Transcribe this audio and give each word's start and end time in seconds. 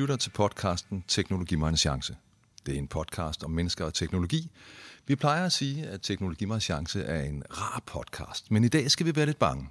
Lytter 0.00 0.16
til 0.16 0.30
podcasten 0.30 1.04
Teknologi 1.08 1.54
mig 1.54 1.68
en 1.68 1.76
chance. 1.76 2.16
Det 2.66 2.74
er 2.74 2.78
en 2.78 2.88
podcast 2.88 3.44
om 3.44 3.50
mennesker 3.50 3.84
og 3.84 3.94
teknologi. 3.94 4.50
Vi 5.06 5.16
plejer 5.16 5.46
at 5.46 5.52
sige, 5.52 5.86
at 5.86 6.02
Teknologi 6.02 6.44
mig 6.44 6.54
en 6.54 6.60
chance 6.60 7.02
er 7.02 7.22
en 7.22 7.42
rar 7.50 7.82
podcast, 7.86 8.50
men 8.50 8.64
i 8.64 8.68
dag 8.68 8.90
skal 8.90 9.06
vi 9.06 9.16
være 9.16 9.26
lidt 9.26 9.38
bange. 9.38 9.68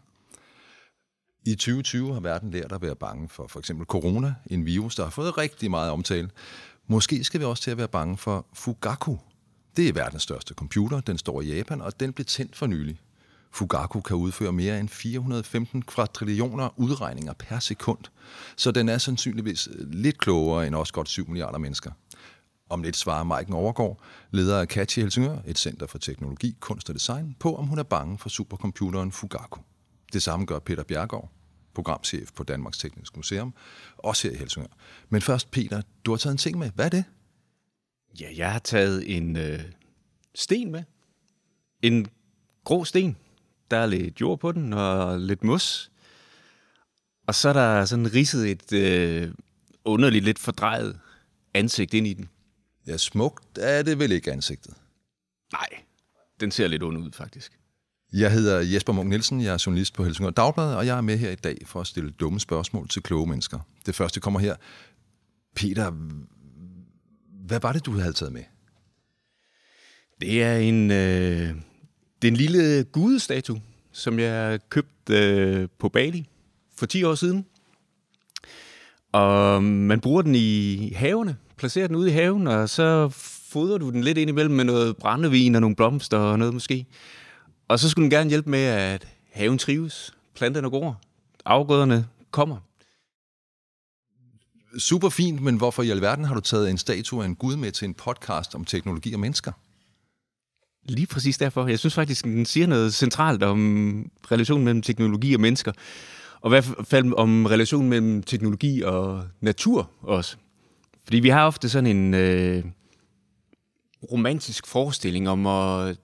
I 1.45 1.55
2020 1.55 2.13
har 2.13 2.19
verden 2.19 2.51
lært 2.51 2.71
at 2.71 2.81
være 2.81 2.95
bange 2.95 3.29
for 3.29 3.47
for 3.47 3.59
eksempel 3.59 3.85
corona, 3.85 4.35
en 4.47 4.65
virus, 4.65 4.95
der 4.95 5.03
har 5.03 5.09
fået 5.09 5.37
rigtig 5.37 5.69
meget 5.69 5.91
omtale. 5.91 6.29
Måske 6.87 7.23
skal 7.23 7.39
vi 7.39 7.45
også 7.45 7.63
til 7.63 7.71
at 7.71 7.77
være 7.77 7.87
bange 7.87 8.17
for 8.17 8.47
Fugaku. 8.53 9.17
Det 9.77 9.89
er 9.89 9.93
verdens 9.93 10.23
største 10.23 10.53
computer, 10.53 11.01
den 11.01 11.17
står 11.17 11.41
i 11.41 11.45
Japan, 11.45 11.81
og 11.81 11.99
den 11.99 12.13
blev 12.13 12.25
tændt 12.25 12.55
for 12.55 12.67
nylig. 12.67 12.99
Fugaku 13.51 14.01
kan 14.01 14.17
udføre 14.17 14.53
mere 14.53 14.79
end 14.79 14.89
415 14.89 15.81
kvadrillioner 15.81 16.79
udregninger 16.79 17.33
per 17.33 17.59
sekund, 17.59 17.99
så 18.55 18.71
den 18.71 18.89
er 18.89 18.97
sandsynligvis 18.97 19.67
øh, 19.71 19.89
lidt 19.91 20.17
klogere 20.17 20.67
end 20.67 20.75
også 20.75 20.93
godt 20.93 21.09
7 21.09 21.27
milliarder 21.27 21.57
mennesker. 21.57 21.91
Om 22.69 22.83
lidt 22.83 22.95
svarer 22.95 23.23
Maiken 23.23 23.53
Overgaard, 23.53 24.01
leder 24.31 24.61
af 24.61 24.67
Catchy 24.67 24.99
Helsingør, 24.99 25.37
et 25.45 25.57
center 25.57 25.87
for 25.87 25.97
teknologi, 25.97 26.57
kunst 26.59 26.89
og 26.89 26.95
design, 26.95 27.35
på 27.39 27.55
om 27.55 27.67
hun 27.67 27.79
er 27.79 27.83
bange 27.83 28.17
for 28.17 28.29
supercomputeren 28.29 29.11
Fugaku. 29.11 29.59
Det 30.13 30.23
samme 30.23 30.45
gør 30.45 30.59
Peter 30.59 30.83
Bjergård, 30.83 31.31
programchef 31.73 32.31
på 32.35 32.43
Danmarks 32.43 32.77
Tekniske 32.77 33.17
Museum, 33.17 33.53
også 33.97 34.27
her 34.27 34.35
i 34.35 34.37
Helsingør. 34.37 34.67
Men 35.09 35.21
først, 35.21 35.51
Peter, 35.51 35.81
du 36.05 36.11
har 36.11 36.17
taget 36.17 36.31
en 36.31 36.37
ting 36.37 36.57
med. 36.57 36.71
Hvad 36.75 36.85
er 36.85 36.89
det? 36.89 37.03
Ja, 38.19 38.27
jeg 38.35 38.51
har 38.51 38.59
taget 38.59 39.17
en 39.17 39.37
øh, 39.37 39.59
sten 40.35 40.71
med. 40.71 40.83
En 41.81 42.07
grå 42.63 42.83
sten. 42.85 43.17
Der 43.71 43.77
er 43.77 43.85
lidt 43.85 44.21
jord 44.21 44.39
på 44.39 44.51
den 44.51 44.73
og 44.73 45.19
lidt 45.19 45.43
mos. 45.43 45.91
Og 47.27 47.35
så 47.35 47.49
er 47.49 47.53
der 47.53 47.85
sådan 47.85 48.13
ridset 48.13 48.51
et 48.51 48.73
øh, 48.73 49.31
underligt, 49.85 50.25
lidt 50.25 50.39
fordrejet 50.39 50.99
ansigt 51.53 51.93
ind 51.93 52.07
i 52.07 52.13
den. 52.13 52.29
Ja, 52.87 52.97
smukt 52.97 53.57
er 53.57 53.81
det 53.81 53.99
vel 53.99 54.11
ikke 54.11 54.31
ansigtet. 54.31 54.73
Nej, 55.51 55.67
den 56.39 56.51
ser 56.51 56.67
lidt 56.67 56.83
ond 56.83 56.97
ud, 56.97 57.11
faktisk. 57.11 57.59
Jeg 58.13 58.31
hedder 58.31 58.59
Jesper 58.59 58.93
Munk 58.93 59.09
Nielsen, 59.09 59.41
jeg 59.41 59.53
er 59.53 59.63
journalist 59.65 59.93
på 59.93 60.03
Helsingør 60.03 60.29
Dagblad, 60.29 60.75
og 60.75 60.85
jeg 60.85 60.97
er 60.97 61.01
med 61.01 61.17
her 61.17 61.31
i 61.31 61.35
dag 61.35 61.57
for 61.65 61.81
at 61.81 61.87
stille 61.87 62.11
dumme 62.11 62.39
spørgsmål 62.39 62.87
til 62.87 63.03
kloge 63.03 63.27
mennesker. 63.27 63.59
Det 63.85 63.95
første 63.95 64.19
kommer 64.19 64.39
her. 64.39 64.55
Peter, 65.55 65.91
hvad 67.47 67.59
var 67.59 67.73
det, 67.73 67.85
du 67.85 67.91
havde 67.91 68.13
taget 68.13 68.33
med? 68.33 68.43
Det 70.21 70.43
er 70.43 70.57
en, 70.57 70.91
øh, 70.91 71.55
det 72.21 72.27
er 72.27 72.31
en 72.31 72.37
lille 72.37 72.83
gudestatue, 72.83 73.61
som 73.91 74.19
jeg 74.19 74.59
købte 74.69 75.13
øh, 75.13 75.67
på 75.79 75.89
Bali 75.89 76.29
for 76.75 76.85
10 76.85 77.03
år 77.03 77.15
siden. 77.15 77.45
Og 79.11 79.63
man 79.63 79.99
bruger 79.99 80.21
den 80.21 80.35
i 80.35 80.93
havene, 80.95 81.37
placerer 81.55 81.87
den 81.87 81.95
ude 81.95 82.09
i 82.09 82.13
haven, 82.13 82.47
og 82.47 82.69
så 82.69 83.09
fodrer 83.49 83.77
du 83.77 83.89
den 83.89 84.03
lidt 84.03 84.17
ind 84.17 84.29
imellem 84.29 84.55
med 84.55 84.65
noget 84.65 84.97
brændevin 84.97 85.55
og 85.55 85.61
nogle 85.61 85.75
blomster 85.75 86.17
og 86.17 86.39
noget 86.39 86.53
måske. 86.53 86.85
Og 87.67 87.79
så 87.79 87.89
skulle 87.89 88.03
den 88.03 88.09
gerne 88.09 88.29
hjælpe 88.29 88.49
med, 88.49 88.63
at 88.63 89.07
haven 89.31 89.57
trives, 89.57 90.13
planterne 90.35 90.69
går, 90.69 91.01
afgrøderne 91.45 92.07
kommer. 92.31 92.57
Super 94.79 95.09
fint, 95.09 95.41
men 95.41 95.57
hvorfor 95.57 95.83
i 95.83 95.89
alverden 95.89 96.25
har 96.25 96.35
du 96.35 96.41
taget 96.41 96.69
en 96.69 96.77
statue 96.77 97.23
af 97.23 97.27
en 97.27 97.35
gud 97.35 97.55
med 97.55 97.71
til 97.71 97.85
en 97.85 97.93
podcast 97.93 98.55
om 98.55 98.65
teknologi 98.65 99.13
og 99.13 99.19
mennesker? 99.19 99.51
Lige 100.89 101.07
præcis 101.07 101.37
derfor. 101.37 101.67
Jeg 101.67 101.79
synes 101.79 101.93
faktisk, 101.93 102.25
den 102.25 102.45
siger 102.45 102.67
noget 102.67 102.93
centralt 102.93 103.43
om 103.43 104.11
relationen 104.31 104.65
mellem 104.65 104.81
teknologi 104.81 105.33
og 105.33 105.41
mennesker. 105.41 105.71
Og 106.41 106.49
i 106.49 106.51
hvert 106.51 106.69
fald 106.83 107.13
om 107.13 107.45
relationen 107.45 107.89
mellem 107.89 108.23
teknologi 108.23 108.81
og 108.81 109.23
natur 109.41 109.89
også. 110.01 110.37
Fordi 111.03 111.19
vi 111.19 111.29
har 111.29 111.45
ofte 111.45 111.69
sådan 111.69 111.97
en 111.97 112.13
øh, 112.13 112.63
romantisk 114.11 114.67
forestilling 114.67 115.29
om, 115.29 115.47
at 115.47 115.97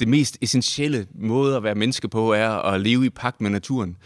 det 0.00 0.08
mest 0.08 0.38
essentielle 0.40 1.06
måde 1.14 1.56
at 1.56 1.62
være 1.62 1.74
menneske 1.74 2.08
på 2.08 2.32
er 2.32 2.48
at 2.48 2.80
leve 2.80 3.06
i 3.06 3.10
pagt 3.10 3.40
med 3.40 3.50
naturen. 3.50 3.96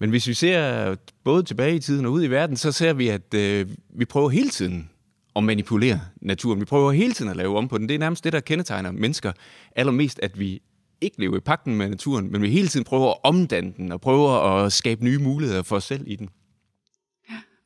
Men 0.00 0.10
hvis 0.10 0.28
vi 0.28 0.34
ser 0.34 0.96
både 1.24 1.42
tilbage 1.42 1.76
i 1.76 1.80
tiden 1.80 2.06
og 2.06 2.12
ud 2.12 2.24
i 2.24 2.30
verden, 2.30 2.56
så 2.56 2.72
ser 2.72 2.92
vi, 2.92 3.08
at 3.08 3.34
øh, 3.34 3.66
vi 3.94 4.04
prøver 4.04 4.28
hele 4.28 4.50
tiden 4.50 4.90
at 5.36 5.44
manipulere 5.44 6.00
naturen. 6.20 6.60
Vi 6.60 6.64
prøver 6.64 6.92
hele 6.92 7.12
tiden 7.12 7.30
at 7.30 7.36
lave 7.36 7.58
om 7.58 7.68
på 7.68 7.78
den. 7.78 7.88
Det 7.88 7.94
er 7.94 7.98
nærmest 7.98 8.24
det, 8.24 8.32
der 8.32 8.40
kendetegner 8.40 8.92
mennesker 8.92 9.32
allermest, 9.76 10.20
at 10.22 10.38
vi 10.38 10.62
ikke 11.00 11.20
lever 11.20 11.36
i 11.36 11.40
pakten 11.40 11.76
med 11.76 11.88
naturen, 11.88 12.32
men 12.32 12.42
vi 12.42 12.50
hele 12.50 12.68
tiden 12.68 12.84
prøver 12.84 13.10
at 13.10 13.16
omdanne 13.22 13.72
den 13.76 13.92
og 13.92 14.00
prøver 14.00 14.30
at 14.30 14.72
skabe 14.72 15.04
nye 15.04 15.18
muligheder 15.18 15.62
for 15.62 15.76
os 15.76 15.84
selv 15.84 16.04
i 16.06 16.16
den. 16.16 16.28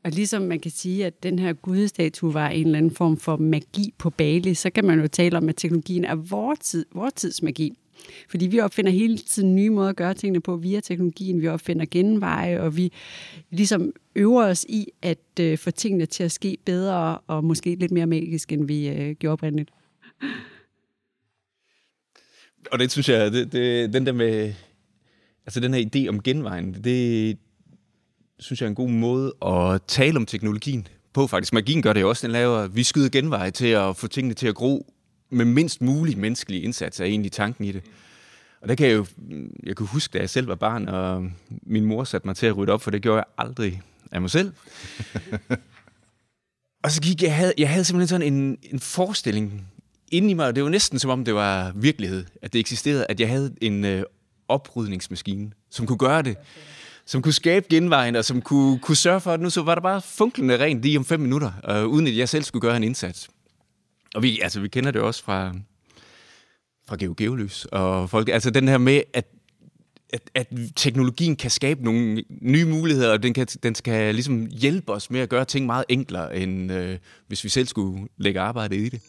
Og 0.05 0.11
ligesom 0.11 0.43
man 0.43 0.61
kan 0.61 0.71
sige, 0.71 1.07
at 1.07 1.23
den 1.23 1.39
her 1.39 1.53
gudestatue 1.53 2.34
var 2.34 2.49
en 2.49 2.67
eller 2.67 2.78
anden 2.78 2.95
form 2.95 3.17
for 3.17 3.37
magi 3.37 3.95
på 3.99 4.11
Bali, 4.11 4.55
så 4.55 4.71
kan 4.71 4.84
man 4.84 5.01
jo 5.01 5.09
tale 5.09 5.37
om, 5.37 5.49
at 5.49 5.57
teknologien 5.57 6.05
er 6.05 6.15
vores, 6.15 6.59
tid, 6.59 6.87
vores 6.95 7.15
tids 7.15 7.43
magi. 7.43 7.78
Fordi 8.28 8.47
vi 8.47 8.60
opfinder 8.60 8.91
hele 8.91 9.19
tiden 9.19 9.56
nye 9.56 9.70
måder 9.70 9.88
at 9.88 9.97
gøre 9.97 10.14
tingene 10.14 10.41
på 10.41 10.56
via 10.56 10.81
teknologien. 10.81 11.42
Vi 11.42 11.48
opfinder 11.48 11.86
genveje, 11.91 12.60
og 12.60 12.76
vi 12.76 12.92
ligesom 13.50 13.92
øver 14.14 14.44
os 14.44 14.64
i 14.69 14.86
at 15.03 15.19
øh, 15.41 15.59
få 15.59 15.70
tingene 15.70 16.06
til 16.06 16.25
at 16.25 16.32
ske 16.32 16.59
bedre 16.64 17.19
og 17.19 17.44
måske 17.44 17.75
lidt 17.75 17.92
mere 17.92 18.06
magisk, 18.06 18.53
end 18.53 18.66
vi 18.66 18.88
øh, 18.88 19.16
gjorde 19.16 19.32
oprindeligt. 19.32 19.70
Og 22.72 22.78
det 22.78 22.92
synes 22.92 23.09
jeg, 23.09 23.32
det, 23.32 23.53
det, 23.53 23.92
den 23.92 24.06
der 24.06 24.12
med, 24.12 24.54
altså 25.47 25.60
den 25.60 25.75
her 25.75 25.84
idé 25.94 26.09
om 26.09 26.22
genvejen, 26.22 26.75
det 26.84 27.38
synes 28.38 28.60
jeg 28.60 28.66
er 28.66 28.70
en 28.70 28.75
god 28.75 28.88
måde 28.88 29.34
at 29.47 29.82
tale 29.82 30.16
om 30.16 30.26
teknologien 30.26 30.88
på 31.12 31.26
faktisk. 31.26 31.53
Magien 31.53 31.82
gør 31.82 31.92
det 31.92 32.04
også, 32.04 32.26
den 32.26 32.32
laver, 32.32 32.66
vi 32.66 32.82
skyder 32.82 33.09
genveje 33.09 33.50
til 33.50 33.66
at 33.66 33.97
få 33.97 34.06
tingene 34.06 34.34
til 34.34 34.47
at 34.47 34.54
gro 34.54 34.94
med 35.31 35.44
mindst 35.44 35.83
mulig 35.83 36.19
menneskelig 36.19 36.65
indsats, 36.65 37.00
er 37.00 37.05
egentlig 37.05 37.33
tanken 37.33 37.65
i 37.65 37.72
det. 37.72 37.83
Og 38.61 38.69
der 38.69 38.75
kan 38.75 38.87
jeg 38.87 38.97
jo, 38.97 39.06
jeg 39.66 39.77
kan 39.77 39.87
huske, 39.87 40.12
da 40.12 40.19
jeg 40.19 40.31
selv 40.31 40.49
var 40.49 40.55
barn, 40.55 40.89
og 40.89 41.31
min 41.62 41.84
mor 41.84 42.05
satte 42.05 42.27
mig 42.27 42.37
til 42.37 42.47
at 42.47 42.56
rydde 42.56 42.72
op, 42.72 42.83
for 42.83 42.91
det 42.91 43.03
gjorde 43.03 43.16
jeg 43.16 43.25
aldrig 43.39 43.83
af 44.12 44.21
mig 44.21 44.31
selv. 44.31 44.53
og 46.84 46.91
så 46.91 47.00
gik 47.00 47.22
jeg, 47.22 47.37
havde, 47.37 47.53
jeg 47.59 47.71
havde 47.71 47.84
simpelthen 47.84 48.09
sådan 48.09 48.33
en, 48.33 48.59
en 48.62 48.81
forestilling 48.81 49.66
inde 50.12 50.31
i 50.31 50.34
mig, 50.34 50.47
og 50.47 50.55
det 50.55 50.65
var 50.65 50.71
næsten 50.71 50.99
som 50.99 51.11
om 51.11 51.25
det 51.25 51.34
var 51.34 51.72
virkelighed, 51.75 52.25
at 52.43 52.53
det 52.53 52.59
eksisterede, 52.59 53.06
at 53.09 53.21
jeg 53.21 53.28
havde 53.28 53.55
en 53.60 53.84
øh, 53.84 54.03
oprydningsmaskine, 54.49 55.50
som 55.71 55.87
kunne 55.87 55.99
gøre 55.99 56.22
det. 56.22 56.37
Som 57.06 57.22
kunne 57.22 57.33
skabe 57.33 57.66
genvejen, 57.71 58.16
og 58.16 58.25
som 58.25 58.43
kunne, 58.43 58.78
kunne 58.78 58.97
sørge 58.97 59.21
for, 59.21 59.33
at 59.33 59.41
nu 59.41 59.50
så 59.50 59.62
var 59.62 59.75
der 59.75 59.83
bare 59.83 60.03
funklende 60.03 60.59
rent 60.59 60.83
lige 60.83 60.99
om 60.99 61.05
fem 61.05 61.21
minutter, 61.21 61.53
øh, 61.69 61.87
uden 61.87 62.06
at 62.06 62.16
jeg 62.16 62.28
selv 62.28 62.45
skulle 62.45 62.60
gøre 62.60 62.77
en 62.77 62.83
indsats. 62.83 63.28
Og 64.15 64.23
vi, 64.23 64.41
altså, 64.41 64.61
vi 64.61 64.69
kender 64.69 64.91
det 64.91 65.01
også 65.01 65.25
fra, 65.25 65.55
fra 66.89 66.97
Geo 66.97 67.15
Geolys 67.17 67.65
og 67.65 68.11
folk. 68.11 68.29
Altså 68.29 68.51
den 68.51 68.69
her 68.69 68.79
med, 68.79 69.03
at, 69.15 69.27
at, 70.13 70.31
at 70.35 70.47
teknologien 70.77 71.37
kan 71.37 71.51
skabe 71.51 71.85
nogle 71.85 72.23
nye 72.43 72.65
muligheder, 72.65 73.13
og 73.13 73.23
den 73.23 73.35
kan, 73.35 73.47
den 73.47 73.75
skal 73.75 74.15
ligesom 74.15 74.47
hjælpe 74.47 74.93
os 74.93 75.11
med 75.11 75.21
at 75.21 75.29
gøre 75.29 75.45
ting 75.45 75.67
meget 75.67 75.85
enklere, 75.89 76.37
end 76.37 76.73
øh, 76.73 76.99
hvis 77.27 77.45
vi 77.45 77.49
selv 77.49 77.67
skulle 77.67 78.09
lægge 78.17 78.41
arbejde 78.41 78.77
i 78.77 78.89
det. 78.89 79.01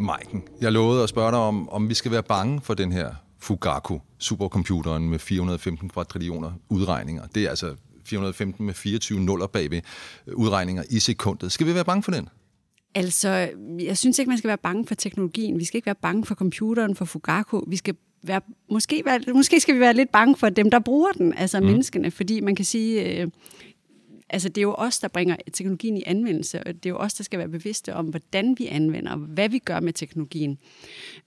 Maiken, 0.00 0.44
jeg 0.60 0.72
lovede 0.72 1.02
at 1.02 1.08
spørge 1.08 1.30
dig 1.30 1.38
om, 1.38 1.68
om 1.68 1.88
vi 1.88 1.94
skal 1.94 2.10
være 2.10 2.22
bange 2.22 2.60
for 2.60 2.74
den 2.74 2.92
her 2.92 3.14
Fugaku, 3.38 3.98
supercomputeren 4.18 5.10
med 5.10 5.18
415 5.18 5.88
kvadrillioner 5.88 6.52
udregninger. 6.68 7.26
Det 7.26 7.44
er 7.44 7.50
altså 7.50 7.74
415 8.04 8.66
med 8.66 8.74
24 8.74 9.20
nuller 9.20 9.46
bagved 9.46 9.80
udregninger 10.34 10.82
i 10.90 10.98
sekundet. 10.98 11.52
Skal 11.52 11.66
vi 11.66 11.74
være 11.74 11.84
bange 11.84 12.02
for 12.02 12.10
den? 12.10 12.28
Altså, 12.94 13.50
jeg 13.80 13.98
synes 13.98 14.18
ikke, 14.18 14.28
man 14.28 14.38
skal 14.38 14.48
være 14.48 14.58
bange 14.58 14.86
for 14.86 14.94
teknologien. 14.94 15.58
Vi 15.58 15.64
skal 15.64 15.78
ikke 15.78 15.86
være 15.86 15.94
bange 16.02 16.24
for 16.24 16.34
computeren, 16.34 16.96
for 16.96 17.04
Fugaku. 17.04 17.60
Vi 17.68 17.76
skal 17.76 17.94
være, 18.22 18.40
måske, 18.70 19.02
være, 19.04 19.20
måske 19.34 19.60
skal 19.60 19.74
vi 19.74 19.80
være 19.80 19.94
lidt 19.94 20.12
bange 20.12 20.36
for 20.36 20.48
dem, 20.48 20.70
der 20.70 20.78
bruger 20.78 21.12
den, 21.12 21.34
altså 21.36 21.60
mm. 21.60 21.66
menneskene, 21.66 22.10
fordi 22.10 22.40
man 22.40 22.56
kan 22.56 22.64
sige, 22.64 23.20
øh, 23.20 23.28
altså 24.30 24.48
det 24.48 24.58
er 24.58 24.62
jo 24.62 24.74
os, 24.78 24.98
der 24.98 25.08
bringer 25.08 25.36
teknologien 25.52 25.96
i 25.96 26.02
anvendelse, 26.06 26.58
og 26.58 26.66
det 26.66 26.86
er 26.86 26.90
jo 26.90 26.96
os, 26.96 27.14
der 27.14 27.24
skal 27.24 27.38
være 27.38 27.48
bevidste 27.48 27.94
om, 27.94 28.06
hvordan 28.06 28.54
vi 28.58 28.66
anvender, 28.66 29.12
og 29.12 29.18
hvad 29.18 29.48
vi 29.48 29.58
gør 29.58 29.80
med 29.80 29.92
teknologien. 29.92 30.58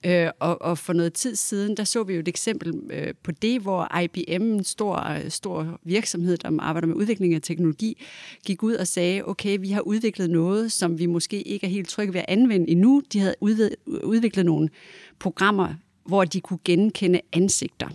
Øh, 0.06 0.30
og, 0.40 0.62
og 0.62 0.78
for 0.78 0.94
noget 0.94 1.14
tid 1.14 1.36
siden, 1.36 1.78
der 1.78 1.84
så 1.84 2.04
vi 2.04 2.14
jo 2.14 2.20
et 2.20 2.28
eksempel 2.28 2.74
øh, 2.90 3.14
på 3.24 3.32
det, 3.32 3.62
hvor 3.62 3.98
IBM, 4.00 4.44
en 4.44 4.64
stor, 4.64 5.30
stor 5.30 5.80
virksomhed, 5.84 6.38
der 6.38 6.58
arbejder 6.60 6.88
med 6.88 6.96
udvikling 6.96 7.34
af 7.34 7.42
teknologi, 7.42 7.98
gik 8.46 8.64
ud 8.64 8.74
og 8.74 8.88
sagde, 8.88 9.28
okay, 9.28 9.58
vi 9.60 9.70
har 9.70 9.82
udviklet 9.82 10.30
noget, 10.30 10.72
som 10.72 11.00
vi 11.00 11.06
måske 11.06 11.42
ikke 11.42 11.66
er 11.66 11.72
helt 11.72 11.90
trygge 11.90 12.14
ved 12.14 12.20
at 12.20 12.26
anvende 12.28 12.70
endnu. 12.70 13.02
De 13.14 13.20
havde 13.20 13.36
udviklet 14.04 14.46
nogle 14.46 14.70
programmer, 15.20 15.74
hvor 16.06 16.26
de 16.26 16.42
kunne 16.42 16.60
genkende 16.66 17.22
ansigter. 17.34 17.90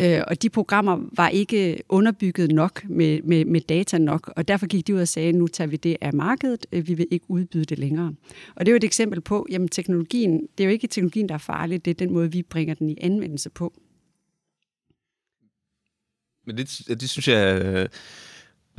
Øh, 0.00 0.22
og 0.26 0.42
de 0.42 0.50
programmer 0.50 0.98
var 1.16 1.28
ikke 1.28 1.78
underbygget 1.88 2.52
nok 2.52 2.84
med, 2.88 3.22
med, 3.22 3.44
med 3.44 3.60
data 3.60 3.98
nok, 3.98 4.32
og 4.36 4.48
derfor 4.48 4.66
gik 4.66 4.86
de 4.86 4.94
ud 4.94 5.00
og 5.00 5.08
sagde, 5.08 5.32
nu 5.32 5.46
tager 5.46 5.68
vi 5.68 5.76
det 5.76 5.96
af 6.00 6.14
markedet, 6.14 6.66
øh, 6.72 6.88
vi 6.88 6.94
vil 6.94 7.06
ikke 7.10 7.26
udbyde 7.28 7.64
det 7.64 7.78
længere. 7.78 8.14
Og 8.56 8.66
det 8.66 8.68
er 8.68 8.72
jo 8.72 8.76
et 8.76 8.84
eksempel 8.84 9.20
på, 9.20 9.46
jamen 9.50 9.68
teknologien, 9.68 10.40
det 10.58 10.64
er 10.64 10.68
jo 10.68 10.72
ikke 10.72 10.86
teknologien, 10.86 11.28
der 11.28 11.34
er 11.34 11.38
farlig, 11.38 11.84
det 11.84 11.90
er 11.90 11.94
den 11.94 12.12
måde, 12.12 12.32
vi 12.32 12.42
bringer 12.42 12.74
den 12.74 12.90
i 12.90 12.96
anvendelse 13.00 13.50
på. 13.50 13.72
Men 16.46 16.56
det, 16.56 16.80
det 16.88 17.10
synes 17.10 17.28
jeg, 17.28 17.62
øh, 17.64 17.88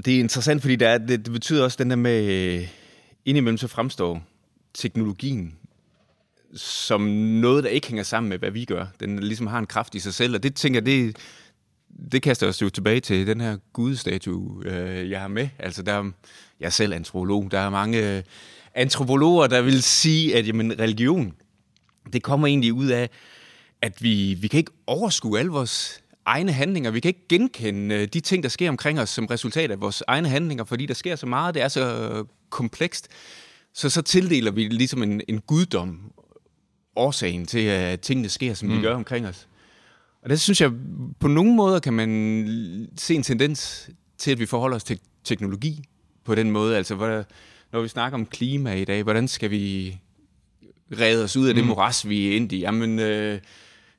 det 0.06 0.16
er 0.16 0.20
interessant, 0.20 0.62
fordi 0.62 0.76
det, 0.76 0.88
er, 0.88 0.98
det, 0.98 1.26
det 1.26 1.34
betyder 1.34 1.64
også 1.64 1.78
den 1.80 1.90
der 1.90 1.96
med, 1.96 2.24
øh, 2.24 2.68
indimellem 3.26 3.58
så 3.58 3.68
fremstår 3.68 4.24
teknologien 4.74 5.58
som 6.56 7.02
noget, 7.42 7.64
der 7.64 7.70
ikke 7.70 7.88
hænger 7.88 8.04
sammen 8.04 8.30
med, 8.30 8.38
hvad 8.38 8.52
vi 8.52 8.66
gør. 8.66 8.86
Den 9.00 9.20
ligesom 9.20 9.48
har 9.48 9.60
en 9.60 9.66
kraft 9.66 9.96
i 9.96 10.00
sig 10.00 10.14
selv, 10.14 10.36
og 10.36 10.44
det 10.44 10.56
tænker 10.56 10.82
det, 10.82 11.18
det 12.12 12.22
kaster 12.22 12.48
os 12.48 12.62
jo 12.62 12.70
tilbage 12.70 13.00
til 13.00 13.28
den 13.28 13.42
her 13.42 13.58
gudstatue, 13.74 14.66
øh, 14.66 15.10
jeg 15.10 15.22
har 15.22 15.28
med. 15.28 15.50
Altså, 15.60 15.84
der, 15.84 16.12
jeg 16.60 16.66
er 16.66 16.70
selv 16.70 16.94
antropolog. 16.94 17.52
Der 17.52 17.60
er 17.60 17.70
mange 17.70 18.18
øh, 18.18 18.24
antropologer, 18.76 19.48
der 19.48 19.62
vil 19.62 19.84
sige, 19.84 20.36
at 20.36 20.48
jamen, 20.48 20.80
religion, 20.80 21.34
det 22.14 22.24
kommer 22.24 22.48
egentlig 22.48 22.74
ud 22.74 22.88
af, 22.88 23.10
at 23.82 24.04
vi, 24.04 24.34
vi 24.34 24.48
kan 24.48 24.58
ikke 24.58 24.72
overskue 24.88 25.40
alle 25.40 25.52
vores 25.52 26.02
egne 26.26 26.52
handlinger. 26.52 26.92
Vi 26.92 27.00
kan 27.00 27.10
ikke 27.10 27.28
genkende 27.30 27.96
øh, 27.96 28.08
de 28.08 28.20
ting, 28.20 28.44
der 28.44 28.50
sker 28.50 28.70
omkring 28.70 29.00
os 29.00 29.10
som 29.10 29.26
resultat 29.26 29.72
af 29.72 29.82
vores 29.82 30.04
egne 30.08 30.30
handlinger, 30.30 30.64
fordi 30.64 30.86
der 30.86 30.94
sker 30.94 31.16
så 31.16 31.26
meget, 31.26 31.56
det 31.56 31.64
er 31.64 31.68
så 31.68 32.10
øh, 32.10 32.26
komplekst. 32.50 33.08
Så 33.74 33.90
så 33.90 34.02
tildeler 34.02 34.52
vi 34.52 34.64
ligesom 34.64 35.04
en, 35.04 35.22
en 35.28 35.42
guddom 35.42 36.12
årsagen 37.00 37.46
til, 37.46 37.60
at 37.60 38.00
tingene 38.00 38.30
sker, 38.30 38.54
som 38.54 38.70
mm. 38.70 38.76
de 38.76 38.82
gør 38.82 38.96
omkring 38.96 39.28
os. 39.28 39.48
Og 40.22 40.30
det 40.30 40.42
synes 40.42 40.62
jeg, 40.62 40.72
på 41.20 41.28
nogle 41.28 41.56
måder 41.56 41.80
kan 41.80 41.94
man 41.94 42.90
se 42.98 43.16
en 43.16 43.24
tendens 43.24 43.90
til, 44.18 44.32
at 44.32 44.40
vi 44.40 44.46
forholder 44.46 44.76
os 44.76 44.84
til 44.84 45.00
teknologi 45.24 45.84
på 46.26 46.36
den 46.36 46.52
måde. 46.52 46.78
Altså, 46.78 46.96
hvor, 46.96 47.26
når 47.72 47.82
vi 47.82 47.88
snakker 47.88 48.18
om 48.18 48.26
klima 48.26 48.74
i 48.74 48.86
dag, 48.86 49.04
hvordan 49.04 49.28
skal 49.28 49.52
vi 49.52 49.98
redde 50.92 51.24
os 51.24 51.38
ud 51.38 51.48
af 51.48 51.54
det 51.56 51.64
mm. 51.64 51.68
moras, 51.68 52.10
vi 52.10 52.28
er 52.28 52.36
inde 52.36 52.56
i? 52.56 52.60
Jamen, 52.60 53.00
øh, 53.00 53.40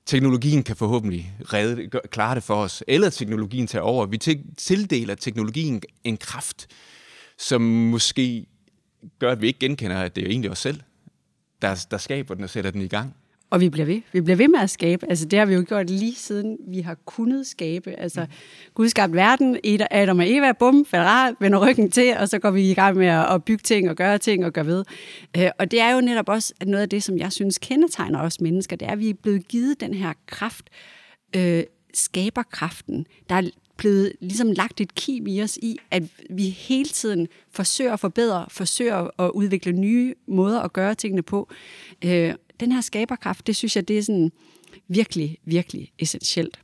teknologien 0.06 0.62
kan 0.62 0.76
forhåbentlig 0.76 1.32
redde, 1.52 1.88
klare 2.11 2.35
det 2.35 2.43
for 2.43 2.55
os, 2.55 2.85
eller 2.88 3.11
teknologien 3.11 3.67
tager 3.67 3.82
over. 3.82 4.06
Vi 4.06 4.17
tildeler 4.56 5.14
teknologien 5.14 5.82
en 6.05 6.17
kraft, 6.17 6.67
som 7.38 7.61
måske 7.62 8.47
gør, 9.19 9.32
at 9.32 9.41
vi 9.41 9.47
ikke 9.47 9.58
genkender, 9.58 9.97
at 9.97 10.17
det 10.17 10.25
er 10.25 10.29
egentlig 10.29 10.50
os 10.50 10.58
selv, 10.58 10.81
der, 11.62 11.87
der 11.91 11.99
skaber 11.99 12.35
den 12.35 12.45
og 12.45 12.51
sætter 12.51 12.71
den 12.71 12.81
i 12.81 12.89
gang. 12.89 13.15
Og 13.51 13.61
vi 13.61 13.69
bliver 13.69 13.87
ved. 13.87 14.01
Vi 14.12 14.21
bliver 14.21 14.37
ved 14.37 14.49
med 14.49 14.61
at 14.61 14.71
skabe. 14.71 15.07
Altså, 15.09 15.25
det 15.25 15.39
har 15.39 15.47
vi 15.47 15.55
jo 15.55 15.65
gjort 15.69 15.91
lige 15.91 16.15
siden 16.15 16.59
vi 16.69 16.81
har 16.81 16.95
kunnet 16.95 17.47
skabe. 17.47 18.01
Altså, 18.01 18.27
Gud 18.75 18.89
skabte 18.89 19.17
verden, 19.17 19.59
Adam 19.91 20.19
og 20.19 20.31
Eva, 20.31 20.53
bum, 20.53 20.87
falder 20.87 21.35
vender 21.41 21.69
ryggen 21.69 21.91
til, 21.91 22.17
og 22.17 22.29
så 22.29 22.39
går 22.39 22.51
vi 22.51 22.71
i 22.71 22.75
gang 22.75 22.97
med 22.97 23.07
at 23.07 23.45
bygge 23.45 23.62
ting 23.62 23.91
og 23.91 23.97
gøre 23.97 24.19
ting 24.19 24.45
og 24.45 24.53
gøre 24.53 24.67
ved. 24.67 24.85
Øh, 25.37 25.51
og 25.59 25.71
det 25.71 25.81
er 25.81 25.95
jo 25.95 26.01
netop 26.01 26.29
også 26.29 26.55
noget 26.65 26.83
af 26.83 26.89
det, 26.89 27.03
som 27.03 27.19
jeg 27.19 27.33
synes 27.33 27.59
kendetegner 27.59 28.21
os 28.21 28.41
mennesker, 28.41 28.77
det 28.77 28.89
er, 28.89 28.93
at 28.93 28.99
vi 28.99 29.11
er 29.11 29.15
blevet 29.23 29.49
givet 29.49 29.81
den 29.81 29.95
her 29.95 30.12
kraft, 30.27 30.65
øh, 31.37 31.62
skaberkraften. 31.95 33.07
Der 33.29 33.35
er 33.35 33.51
blevet 33.81 34.12
ligesom 34.21 34.53
lagt 34.53 34.81
et 34.81 34.94
kim 34.94 35.27
i 35.27 35.43
os 35.43 35.56
i, 35.56 35.77
at 35.91 36.03
vi 36.31 36.49
hele 36.49 36.88
tiden 36.88 37.29
forsøger 37.50 37.93
at 37.93 38.00
forbedre, 38.00 38.47
forsøger 38.49 39.21
at 39.21 39.31
udvikle 39.31 39.73
nye 39.73 40.15
måder 40.29 40.61
at 40.61 40.73
gøre 40.73 40.94
tingene 40.94 41.23
på. 41.23 41.50
Øh, 42.05 42.35
den 42.61 42.73
her 42.73 42.81
skaberkraft, 42.81 43.47
det 43.47 43.56
synes 43.56 43.77
jeg, 43.77 43.88
det 43.88 43.99
er 43.99 44.03
sådan 44.03 44.32
virkelig, 44.88 45.38
virkelig 45.44 45.93
essentielt. 45.99 46.61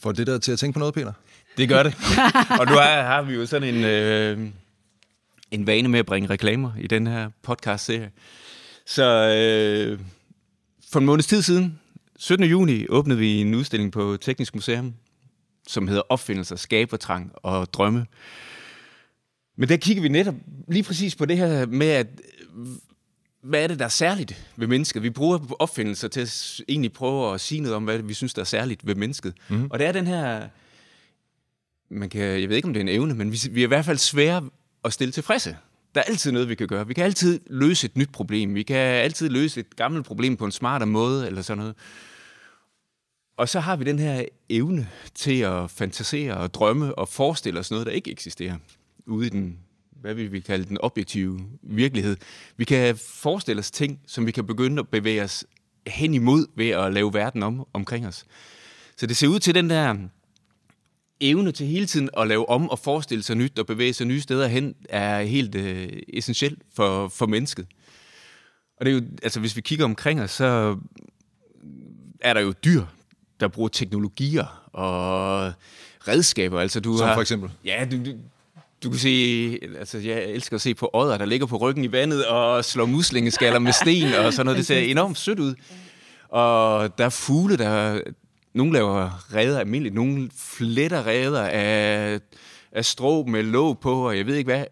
Får 0.00 0.12
det 0.12 0.26
der 0.26 0.38
til 0.38 0.52
at 0.52 0.58
tænke 0.58 0.74
på 0.74 0.78
noget, 0.78 0.94
Peter? 0.94 1.12
Det 1.56 1.68
gør 1.68 1.82
det. 1.82 1.94
og 2.60 2.66
nu 2.66 2.72
er, 2.72 3.02
har 3.02 3.22
vi 3.22 3.34
jo 3.34 3.46
sådan 3.46 3.74
en, 3.74 3.84
øh, 3.84 4.48
en 5.50 5.66
vane 5.66 5.88
med 5.88 5.98
at 5.98 6.06
bringe 6.06 6.30
reklamer 6.30 6.72
i 6.80 6.86
den 6.86 7.06
her 7.06 7.30
podcast-serie. 7.42 8.10
Så 8.86 9.04
øh, 9.04 10.00
for 10.92 10.98
en 10.98 11.06
måneds 11.06 11.26
tid 11.26 11.42
siden, 11.42 11.78
17. 12.18 12.46
juni, 12.46 12.86
åbnede 12.88 13.18
vi 13.18 13.40
en 13.40 13.54
udstilling 13.54 13.92
på 13.92 14.16
Teknisk 14.20 14.54
Museum, 14.54 14.94
som 15.68 15.88
hedder 15.88 16.02
Opfindelser, 16.08 16.56
Skabertrang 16.56 17.32
og 17.34 17.72
Drømme. 17.72 18.06
Men 19.56 19.68
der 19.68 19.76
kigger 19.76 20.02
vi 20.02 20.08
netop 20.08 20.34
lige 20.68 20.82
præcis 20.82 21.16
på 21.16 21.24
det 21.24 21.36
her 21.36 21.66
med, 21.66 21.86
at 21.86 22.06
hvad 23.42 23.62
er 23.62 23.66
det, 23.66 23.78
der 23.78 23.84
er 23.84 23.88
særligt 23.88 24.46
ved 24.56 24.66
mennesket? 24.66 25.02
Vi 25.02 25.10
bruger 25.10 25.56
opfindelser 25.58 26.08
til 26.08 26.20
at 26.20 26.60
egentlig 26.68 26.92
prøve 26.92 27.34
at 27.34 27.40
sige 27.40 27.60
noget 27.60 27.76
om, 27.76 27.84
hvad 27.84 27.98
vi 27.98 28.14
synes, 28.14 28.34
der 28.34 28.40
er 28.40 28.46
særligt 28.46 28.86
ved 28.86 28.94
mennesket. 28.94 29.34
Mm. 29.48 29.66
Og 29.70 29.78
det 29.78 29.86
er 29.86 29.92
den 29.92 30.06
her, 30.06 30.48
man 31.90 32.08
kan, 32.08 32.40
jeg 32.40 32.48
ved 32.48 32.56
ikke, 32.56 32.68
om 32.68 32.74
det 32.74 32.80
er 32.80 32.84
en 32.84 32.88
evne, 32.88 33.14
men 33.14 33.32
vi, 33.32 33.38
vi 33.50 33.60
er 33.60 33.66
i 33.66 33.68
hvert 33.68 33.84
fald 33.84 33.98
svære 33.98 34.48
at 34.84 34.92
stille 34.92 35.12
tilfredse. 35.12 35.56
Der 35.94 36.00
er 36.00 36.04
altid 36.04 36.32
noget, 36.32 36.48
vi 36.48 36.54
kan 36.54 36.68
gøre. 36.68 36.86
Vi 36.86 36.94
kan 36.94 37.04
altid 37.04 37.40
løse 37.46 37.84
et 37.84 37.96
nyt 37.96 38.10
problem. 38.12 38.54
Vi 38.54 38.62
kan 38.62 38.76
altid 38.76 39.28
løse 39.28 39.60
et 39.60 39.76
gammelt 39.76 40.06
problem 40.06 40.36
på 40.36 40.44
en 40.44 40.52
smartere 40.52 40.86
måde, 40.86 41.26
eller 41.26 41.42
sådan 41.42 41.58
noget. 41.58 41.74
Og 43.38 43.48
så 43.48 43.60
har 43.60 43.76
vi 43.76 43.84
den 43.84 43.98
her 43.98 44.24
evne 44.48 44.88
til 45.14 45.40
at 45.40 45.70
fantasere 45.70 46.36
og 46.36 46.54
drømme 46.54 46.98
og 46.98 47.08
forestille 47.08 47.60
os 47.60 47.70
noget, 47.70 47.86
der 47.86 47.92
ikke 47.92 48.10
eksisterer 48.10 48.56
ude 49.06 49.26
i 49.26 49.30
den, 49.30 49.58
hvad 49.90 50.14
vil 50.14 50.32
vi 50.32 50.40
kalde 50.40 50.64
den 50.64 50.78
objektive 50.80 51.40
virkelighed. 51.62 52.16
Vi 52.56 52.64
kan 52.64 52.96
forestille 52.96 53.60
os 53.60 53.70
ting, 53.70 54.00
som 54.06 54.26
vi 54.26 54.32
kan 54.32 54.46
begynde 54.46 54.80
at 54.80 54.88
bevæge 54.88 55.22
os 55.22 55.44
hen 55.86 56.14
imod 56.14 56.46
ved 56.56 56.68
at 56.68 56.92
lave 56.92 57.14
verden 57.14 57.42
om 57.42 57.66
omkring 57.72 58.06
os. 58.06 58.24
Så 58.96 59.06
det 59.06 59.16
ser 59.16 59.28
ud 59.28 59.38
til 59.38 59.54
den 59.54 59.70
der 59.70 59.96
evne 61.20 61.52
til 61.52 61.66
hele 61.66 61.86
tiden 61.86 62.10
at 62.16 62.28
lave 62.28 62.48
om 62.48 62.70
og 62.70 62.78
forestille 62.78 63.22
sig 63.22 63.36
nyt 63.36 63.58
og 63.58 63.66
bevæge 63.66 63.92
sig 63.92 64.06
nye 64.06 64.20
steder 64.20 64.46
hen, 64.46 64.74
er 64.88 65.22
helt 65.22 65.54
øh, 65.54 65.88
essentielt 66.08 66.62
for, 66.74 67.08
for 67.08 67.26
mennesket. 67.26 67.66
Og 68.76 68.86
det 68.86 68.92
er 68.92 68.98
jo, 69.00 69.02
altså 69.22 69.40
hvis 69.40 69.56
vi 69.56 69.60
kigger 69.60 69.84
omkring 69.84 70.20
os, 70.20 70.30
så 70.30 70.76
er 72.20 72.34
der 72.34 72.40
jo 72.40 72.52
dyr, 72.64 72.82
der 73.40 73.48
bruger 73.48 73.68
teknologier 73.68 74.68
og 74.72 75.52
redskaber. 76.08 76.60
Altså, 76.60 76.80
du 76.80 76.96
Som 76.96 77.06
har, 77.06 77.14
for 77.14 77.20
eksempel? 77.20 77.50
Ja, 77.64 77.86
du, 77.90 77.96
du, 77.96 78.10
du 78.82 78.90
kan 78.90 78.98
se, 78.98 79.58
altså 79.78 79.98
jeg 79.98 80.24
elsker 80.24 80.56
at 80.56 80.60
se 80.60 80.74
på 80.74 80.90
ådder, 80.92 81.18
der 81.18 81.24
ligger 81.24 81.46
på 81.46 81.56
ryggen 81.56 81.84
i 81.84 81.92
vandet 81.92 82.26
og 82.26 82.64
slår 82.64 82.86
muslingeskaller 82.86 83.58
med 83.58 83.72
sten 83.72 84.14
og 84.14 84.32
sådan 84.32 84.46
noget. 84.46 84.58
Det 84.58 84.66
ser 84.66 84.78
enormt 84.78 85.18
sødt 85.18 85.38
ud. 85.38 85.54
Og 86.28 86.98
der 86.98 87.04
er 87.04 87.08
fugle, 87.08 87.56
der... 87.56 88.00
Nogle 88.54 88.72
laver 88.72 89.34
redder 89.34 89.60
almindeligt, 89.60 89.94
nogle 89.94 90.30
fletter 90.36 91.06
redder 91.06 91.42
af, 91.42 92.20
af 92.72 92.84
strå 92.84 93.24
med 93.24 93.42
låg 93.42 93.78
på, 93.78 94.08
og 94.08 94.16
jeg 94.18 94.26
ved 94.26 94.34
ikke 94.34 94.48
hvad. 94.48 94.64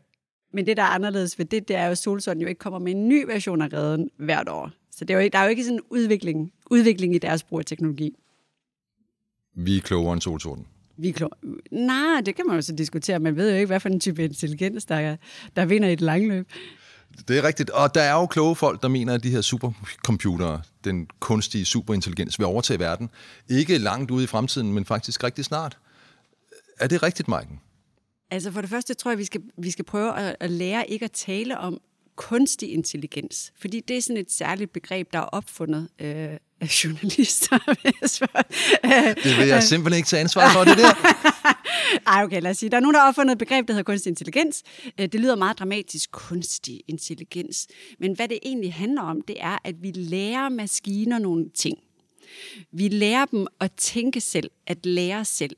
Men 0.52 0.66
det, 0.66 0.76
der 0.76 0.82
er 0.82 0.86
anderledes 0.86 1.38
ved 1.38 1.46
det, 1.46 1.68
det 1.68 1.76
er 1.76 1.84
jo, 1.84 1.90
at 1.90 1.98
Solsund 1.98 2.40
jo 2.40 2.48
ikke 2.48 2.58
kommer 2.58 2.78
med 2.78 2.92
en 2.92 3.08
ny 3.08 3.24
version 3.24 3.62
af 3.62 3.72
redden 3.72 4.10
hvert 4.18 4.48
år. 4.48 4.70
Så 4.92 5.04
det 5.04 5.14
er 5.14 5.20
jo, 5.20 5.28
der 5.32 5.38
er 5.38 5.42
jo 5.42 5.48
ikke 5.48 5.64
sådan 5.64 5.76
en 5.78 5.82
udvikling, 5.90 6.52
udvikling 6.70 7.14
i 7.14 7.18
deres 7.18 7.42
brug 7.42 7.58
af 7.58 7.64
teknologi. 7.64 8.12
Vi 9.56 9.76
er 9.76 9.80
klogere 9.80 10.12
end 10.12 10.22
solsorten. 10.22 10.66
Vi 10.96 11.08
er 11.08 11.12
klogere. 11.12 11.38
Nej, 11.70 12.20
det 12.20 12.36
kan 12.36 12.46
man 12.46 12.56
jo 12.56 12.62
så 12.62 12.72
diskutere. 12.72 13.18
Man 13.18 13.36
ved 13.36 13.50
jo 13.50 13.56
ikke, 13.56 13.66
hvad 13.66 13.80
for 13.80 13.88
en 13.88 14.00
type 14.00 14.24
intelligens, 14.24 14.84
der, 14.84 15.16
der 15.56 15.64
vinder 15.64 15.88
i 15.88 15.92
et 15.92 16.00
langløb. 16.00 16.48
Det 17.28 17.38
er 17.38 17.44
rigtigt. 17.44 17.70
Og 17.70 17.94
der 17.94 18.02
er 18.02 18.12
jo 18.12 18.26
kloge 18.26 18.56
folk, 18.56 18.82
der 18.82 18.88
mener, 18.88 19.14
at 19.14 19.22
de 19.22 19.30
her 19.30 19.40
supercomputere, 19.40 20.62
den 20.84 21.08
kunstige 21.20 21.64
superintelligens, 21.64 22.38
vil 22.38 22.46
overtage 22.46 22.78
verden. 22.78 23.10
Ikke 23.48 23.78
langt 23.78 24.10
ude 24.10 24.24
i 24.24 24.26
fremtiden, 24.26 24.72
men 24.72 24.84
faktisk 24.84 25.24
rigtig 25.24 25.44
snart. 25.44 25.78
Er 26.80 26.86
det 26.86 27.02
rigtigt, 27.02 27.28
Maiken? 27.28 27.60
Altså 28.30 28.52
for 28.52 28.60
det 28.60 28.70
første 28.70 28.94
tror 28.94 29.10
jeg, 29.10 29.18
vi 29.18 29.24
skal, 29.24 29.42
vi 29.58 29.70
skal 29.70 29.84
prøve 29.84 30.18
at, 30.18 30.36
at 30.40 30.50
lære 30.50 30.90
ikke 30.90 31.04
at 31.04 31.12
tale 31.12 31.58
om 31.58 31.80
kunstig 32.16 32.72
intelligens. 32.72 33.52
Fordi 33.60 33.80
det 33.80 33.96
er 33.96 34.00
sådan 34.00 34.16
et 34.16 34.32
særligt 34.32 34.72
begreb, 34.72 35.12
der 35.12 35.18
er 35.18 35.22
opfundet 35.22 35.88
øh, 36.00 36.28
af 36.60 36.84
journalister. 36.84 37.58
det 39.24 39.38
vil 39.38 39.46
jeg 39.48 39.62
simpelthen 39.62 39.96
ikke 39.96 40.06
tage 40.06 40.20
ansvar 40.20 40.52
for, 40.52 40.64
det 40.64 40.78
der. 40.78 40.94
Ej, 42.12 42.24
okay, 42.24 42.42
lad 42.42 42.50
os 42.50 42.56
sige. 42.56 42.70
Der 42.70 42.76
er 42.76 42.80
nogen, 42.80 42.94
der 42.94 43.00
har 43.00 43.08
opfundet 43.08 43.32
et 43.32 43.38
begreb, 43.38 43.68
der 43.68 43.74
hedder 43.74 43.84
kunstig 43.84 44.10
intelligens. 44.10 44.62
Øh, 45.00 45.08
det 45.08 45.20
lyder 45.20 45.36
meget 45.36 45.58
dramatisk, 45.58 46.10
kunstig 46.12 46.80
intelligens. 46.88 47.68
Men 47.98 48.16
hvad 48.16 48.28
det 48.28 48.38
egentlig 48.42 48.74
handler 48.74 49.02
om, 49.02 49.20
det 49.20 49.36
er, 49.40 49.58
at 49.64 49.74
vi 49.82 49.90
lærer 49.90 50.48
maskiner 50.48 51.18
nogle 51.18 51.50
ting. 51.54 51.78
Vi 52.72 52.88
lærer 52.88 53.24
dem 53.24 53.46
at 53.60 53.72
tænke 53.72 54.20
selv, 54.20 54.50
at 54.66 54.86
lære 54.86 55.24
selv. 55.24 55.56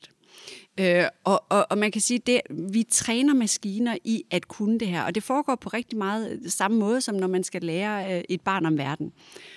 Øh, 0.80 1.04
og, 1.25 1.45
og, 1.49 1.66
og 1.71 1.78
man 1.78 1.90
kan 1.90 2.00
sige, 2.00 2.21
at 2.26 2.42
vi 2.73 2.83
træner 2.83 3.35
maskiner 3.35 3.97
i 4.04 4.25
at 4.30 4.49
kunne 4.49 4.78
det 4.78 4.88
her, 4.88 5.02
og 5.02 5.14
det 5.14 5.23
foregår 5.23 5.54
på 5.54 5.68
rigtig 5.68 5.99
meget 5.99 6.33
øh, 6.33 6.50
samme 6.50 6.78
måde, 6.78 7.00
som 7.00 7.14
når 7.14 7.26
man 7.26 7.45
skal 7.45 7.62
lære 7.62 8.16
øh, 8.16 8.25
et 8.28 8.40
barn 8.40 8.66
om 8.66 8.78
verden. 8.78 9.12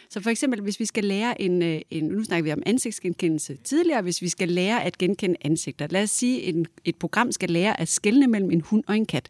Så 0.10 0.22
for 0.22 0.30
eksempel, 0.30 0.62
hvis 0.62 0.80
vi 0.80 0.86
skal 0.86 1.04
lære 1.04 1.42
en, 1.42 1.62
øh, 1.62 1.82
en 1.92 2.04
nu 2.04 2.24
snakker 2.24 2.44
vi 2.44 2.52
om 2.52 2.64
ansigtsgenkendelse 2.66 3.56
tidligere, 3.56 4.02
hvis 4.02 4.22
vi 4.22 4.30
skal 4.30 4.50
lære 4.50 4.84
at 4.84 4.98
genkende 4.98 5.36
ansigter. 5.42 5.88
Lad 5.90 6.04
os 6.04 6.10
sige, 6.10 6.48
at 6.48 6.56
et 6.86 6.96
program 6.96 7.32
skal 7.32 7.50
lære 7.50 7.80
at 7.80 7.88
skelne 7.88 8.28
mellem 8.28 8.52
en 8.52 8.62
hund 8.62 8.84
og 8.88 8.98
en 8.98 9.06
kat. 9.06 9.30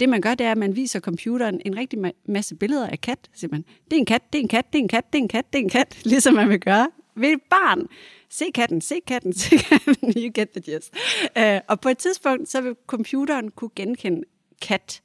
Det 0.00 0.08
man 0.08 0.20
gør, 0.20 0.34
det 0.34 0.46
er, 0.46 0.52
at 0.52 0.58
man 0.58 0.76
viser 0.76 1.00
computeren 1.00 1.60
en 1.64 1.76
rigtig 1.76 1.98
masse 2.28 2.54
billeder 2.54 2.86
af 2.86 3.00
kat. 3.00 3.18
så 3.34 3.48
man 3.50 3.64
Det 3.84 3.92
er 3.92 4.00
en 4.00 4.06
kat, 4.06 4.22
det 4.32 4.38
er 4.38 4.42
en 4.42 4.48
kat, 4.48 4.72
det 4.72 4.78
er 4.78 4.82
en 4.82 4.88
kat, 4.88 5.12
det 5.12 5.18
er 5.18 5.22
en 5.22 5.28
kat, 5.28 5.44
det 5.52 5.58
er 5.58 5.62
en 5.62 5.70
kat, 5.70 5.98
ligesom 6.04 6.34
man 6.34 6.48
vil 6.48 6.60
gøre 6.60 6.88
ved 7.16 7.28
et 7.28 7.42
barn 7.50 7.86
se 8.34 8.50
katten, 8.54 8.80
se 8.80 9.00
katten, 9.06 9.32
se 9.42 9.56
katten, 9.56 10.12
you 10.16 10.30
get 10.34 10.48
the 10.50 10.60
gist. 10.60 10.94
Uh, 11.38 11.58
og 11.68 11.80
på 11.80 11.88
et 11.88 11.98
tidspunkt, 11.98 12.48
så 12.48 12.60
vil 12.60 12.74
computeren 12.86 13.50
kunne 13.50 13.70
genkende 13.76 14.22
kat, 14.62 15.02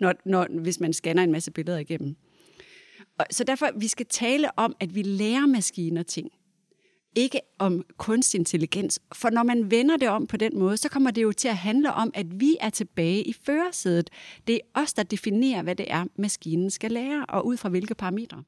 når, 0.00 0.14
når, 0.24 0.46
hvis 0.60 0.80
man 0.80 0.92
scanner 0.92 1.22
en 1.22 1.32
masse 1.32 1.50
billeder 1.50 1.78
igennem. 1.78 2.16
Og, 3.18 3.26
så 3.30 3.44
derfor, 3.44 3.70
vi 3.76 3.88
skal 3.88 4.06
tale 4.06 4.58
om, 4.58 4.76
at 4.80 4.94
vi 4.94 5.02
lærer 5.02 5.46
maskiner 5.46 6.02
ting 6.02 6.30
ikke 7.16 7.40
om 7.58 7.84
kunstig 7.96 8.38
intelligens. 8.38 9.00
For 9.14 9.30
når 9.30 9.42
man 9.42 9.70
vender 9.70 9.96
det 9.96 10.08
om 10.08 10.26
på 10.26 10.36
den 10.36 10.58
måde, 10.58 10.76
så 10.76 10.88
kommer 10.88 11.10
det 11.10 11.22
jo 11.22 11.32
til 11.32 11.48
at 11.48 11.56
handle 11.56 11.92
om, 11.92 12.10
at 12.14 12.40
vi 12.40 12.56
er 12.60 12.70
tilbage 12.70 13.22
i 13.22 13.32
førersædet. 13.32 14.10
Det 14.46 14.54
er 14.54 14.80
os, 14.80 14.92
der 14.92 15.02
definerer, 15.02 15.62
hvad 15.62 15.76
det 15.76 15.86
er, 15.88 16.04
maskinen 16.18 16.70
skal 16.70 16.90
lære, 16.90 17.26
og 17.28 17.46
ud 17.46 17.56
fra 17.56 17.68
hvilke 17.68 17.94
parametre. 17.94 18.42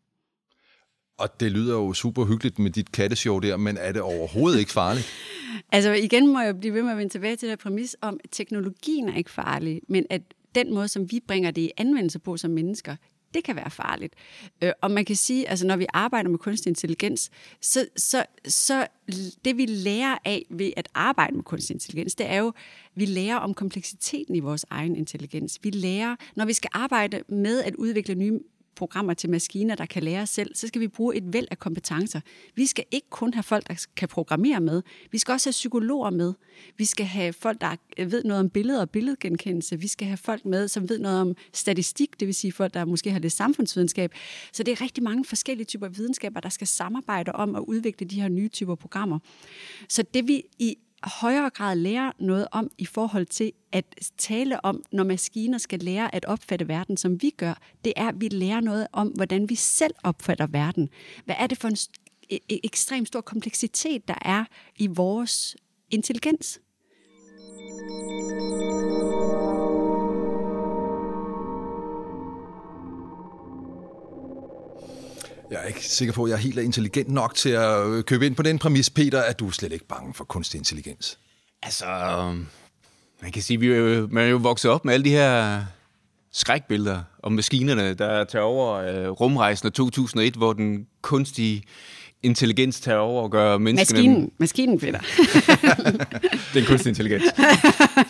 Og 1.19 1.41
det 1.41 1.53
lyder 1.53 1.75
jo 1.75 1.93
super 1.93 2.25
hyggeligt 2.25 2.59
med 2.59 2.71
dit 2.71 2.93
katteshow 2.93 3.39
der, 3.39 3.57
men 3.57 3.77
er 3.77 3.93
det 3.93 4.03
overhovedet 4.03 4.59
ikke 4.59 4.73
farligt? 4.73 5.07
altså 5.73 5.93
igen 5.93 6.33
må 6.33 6.41
jeg 6.41 6.61
blive 6.61 6.75
ved 6.75 6.83
med 6.83 6.91
at 6.91 6.99
vende 6.99 7.13
tilbage 7.13 7.37
til 7.37 7.49
det 7.49 7.59
præmis 7.59 7.97
om, 8.01 8.21
at 8.25 8.31
teknologien 8.31 9.09
er 9.09 9.17
ikke 9.17 9.31
farlig, 9.31 9.81
men 9.89 10.07
at 10.11 10.23
den 10.55 10.75
måde, 10.75 10.89
som 10.89 11.11
vi 11.11 11.21
bringer 11.29 11.51
det 11.51 11.63
i 11.63 11.71
anvendelse 11.77 12.19
på 12.19 12.37
som 12.37 12.51
mennesker, 12.51 12.97
det 13.35 13.45
kan 13.45 13.57
være 13.57 13.71
farligt. 13.71 14.15
Øh, 14.63 14.73
og 14.83 14.91
man 14.91 15.05
kan 15.05 15.17
sige, 15.17 15.49
altså 15.49 15.67
når 15.67 15.77
vi 15.77 15.87
arbejder 15.93 16.31
med 16.31 16.39
kunstig 16.39 16.71
intelligens, 16.71 17.31
så, 17.61 17.87
så, 17.97 18.25
så 18.49 18.87
det 19.45 19.57
vi 19.57 19.67
lærer 19.67 20.19
af 20.25 20.47
ved 20.51 20.73
at 20.77 20.89
arbejde 20.95 21.37
med 21.37 21.45
kunstig 21.45 21.75
intelligens, 21.75 22.15
det 22.15 22.31
er 22.31 22.39
jo, 22.39 22.53
vi 22.95 23.05
lærer 23.05 23.37
om 23.37 23.55
kompleksiteten 23.55 24.35
i 24.35 24.41
vores 24.41 24.67
egen 24.71 24.97
intelligens. 24.97 25.59
Vi 25.63 25.71
lærer, 25.71 26.17
når 26.37 26.45
vi 26.45 26.53
skal 26.53 26.71
arbejde 26.73 27.23
med 27.29 27.63
at 27.63 27.75
udvikle 27.75 28.15
nye 28.15 28.41
programmer 28.77 29.15
til 29.15 29.31
maskiner, 29.31 29.75
der 29.75 29.87
kan 29.87 30.03
lære 30.03 30.27
selv, 30.27 30.55
så 30.55 30.67
skal 30.67 30.81
vi 30.81 30.89
bruge 30.89 31.17
et 31.17 31.33
væld 31.33 31.47
af 31.51 31.59
kompetencer. 31.59 32.21
Vi 32.55 32.67
skal 32.67 32.85
ikke 32.91 33.07
kun 33.11 33.35
have 33.35 33.43
folk, 33.43 33.69
der 33.69 33.87
kan 33.97 34.09
programmere 34.09 34.61
med. 34.61 34.83
Vi 35.11 35.19
skal 35.19 35.33
også 35.33 35.49
have 35.49 35.53
psykologer 35.53 36.11
med. 36.11 36.35
Vi 36.77 36.85
skal 36.85 37.07
have 37.07 37.33
folk, 37.33 37.61
der 37.61 37.77
ved 38.05 38.25
noget 38.25 38.41
om 38.41 38.51
billeder 38.51 38.81
og 38.81 38.91
billedgenkendelse. 38.91 39.81
Vi 39.81 39.89
skal 39.89 40.07
have 40.07 40.17
folk 40.17 40.45
med, 40.45 40.69
som 40.69 40.89
ved 40.89 40.99
noget 40.99 41.21
om 41.21 41.35
statistik, 41.53 42.21
det 42.21 42.27
vil 42.27 42.35
sige 42.35 42.53
folk, 42.53 42.75
der 42.75 42.85
måske 42.85 43.11
har 43.11 43.19
lidt 43.19 43.33
samfundsvidenskab. 43.33 44.13
Så 44.53 44.63
det 44.63 44.73
er 44.73 44.81
rigtig 44.81 45.05
mange 45.05 45.25
forskellige 45.25 45.65
typer 45.65 45.89
videnskaber, 45.89 46.41
der 46.41 46.49
skal 46.49 46.67
samarbejde 46.67 47.33
om 47.33 47.55
at 47.55 47.61
udvikle 47.61 48.07
de 48.07 48.21
her 48.21 48.29
nye 48.29 48.49
typer 48.49 48.75
programmer. 48.75 49.19
Så 49.89 50.03
det 50.15 50.29
vi 50.29 50.43
i 50.59 50.77
højere 51.07 51.51
grad 51.51 51.77
lære 51.77 52.13
noget 52.19 52.47
om 52.53 52.71
i 52.79 52.87
forhold 52.87 53.27
til 53.27 53.53
at 53.73 53.85
tale 54.19 54.65
om, 54.65 54.83
når 54.93 55.05
maskiner 55.05 55.59
skal 55.59 55.81
lære 55.81 56.15
at 56.15 56.25
opfatte 56.25 56.69
verden, 56.69 56.97
som 56.97 57.23
vi 57.23 57.31
gør, 57.31 57.55
det 57.85 57.93
er, 57.97 58.09
at 58.09 58.21
vi 58.21 58.29
lærer 58.29 58.61
noget 58.61 58.87
om, 58.93 59.09
hvordan 59.09 59.49
vi 59.49 59.55
selv 59.55 59.95
opfatter 60.05 60.47
verden. 60.47 60.89
Hvad 61.25 61.35
er 61.39 61.47
det 61.47 61.59
for 61.59 61.69
en 61.69 61.77
e, 62.31 62.39
e, 62.49 62.67
ekstrem 62.67 63.07
stor 63.07 63.21
kompleksitet, 63.21 64.09
der 64.09 64.19
er 64.23 64.45
i 64.77 64.87
vores 64.87 65.57
intelligens? 65.91 66.61
Jeg 75.51 75.61
er 75.63 75.67
ikke 75.67 75.85
sikker 75.85 76.15
på, 76.15 76.25
at 76.25 76.31
jeg 76.31 76.37
er 76.37 76.41
helt 76.41 76.59
intelligent 76.59 77.09
nok 77.09 77.35
til 77.35 77.51
at 77.51 77.87
øh, 77.87 78.05
købe 78.05 78.27
ind 78.27 78.37
på 78.37 78.43
den 78.43 78.59
præmis, 78.59 78.91
Peter, 78.91 79.23
at 79.23 79.39
du 79.39 79.47
er 79.47 79.51
slet 79.51 79.73
ikke 79.73 79.87
bange 79.87 80.15
for 80.15 80.25
kunstig 80.25 80.59
intelligens. 80.59 81.19
Altså, 81.63 81.87
man 83.23 83.33
kan 83.33 83.43
sige, 83.43 83.57
at 83.57 83.61
vi 83.61 84.07
man 84.11 84.25
er 84.25 84.29
jo 84.29 84.37
vokset 84.37 84.71
op 84.71 84.85
med 84.85 84.95
alle 84.95 85.05
de 85.05 85.11
her 85.11 85.63
skrækbilleder 86.33 87.03
om 87.23 87.33
maskinerne, 87.33 87.95
der 87.95 88.25
tager 88.25 88.43
over 88.43 88.75
øh, 88.75 89.09
rumrejsen 89.09 89.67
af 89.67 89.73
2001, 89.73 90.35
hvor 90.35 90.53
den 90.53 90.87
kunstige 91.03 91.63
intelligens 92.23 92.81
tager 92.81 92.99
over 92.99 93.23
og 93.23 93.31
gør 93.31 93.59
menneskene... 93.59 93.99
Maskinen, 93.99 94.31
maskinen 94.39 94.79
Peter. 94.79 94.99
den 96.55 96.65
kunstige 96.65 96.89
intelligens. 96.89 97.25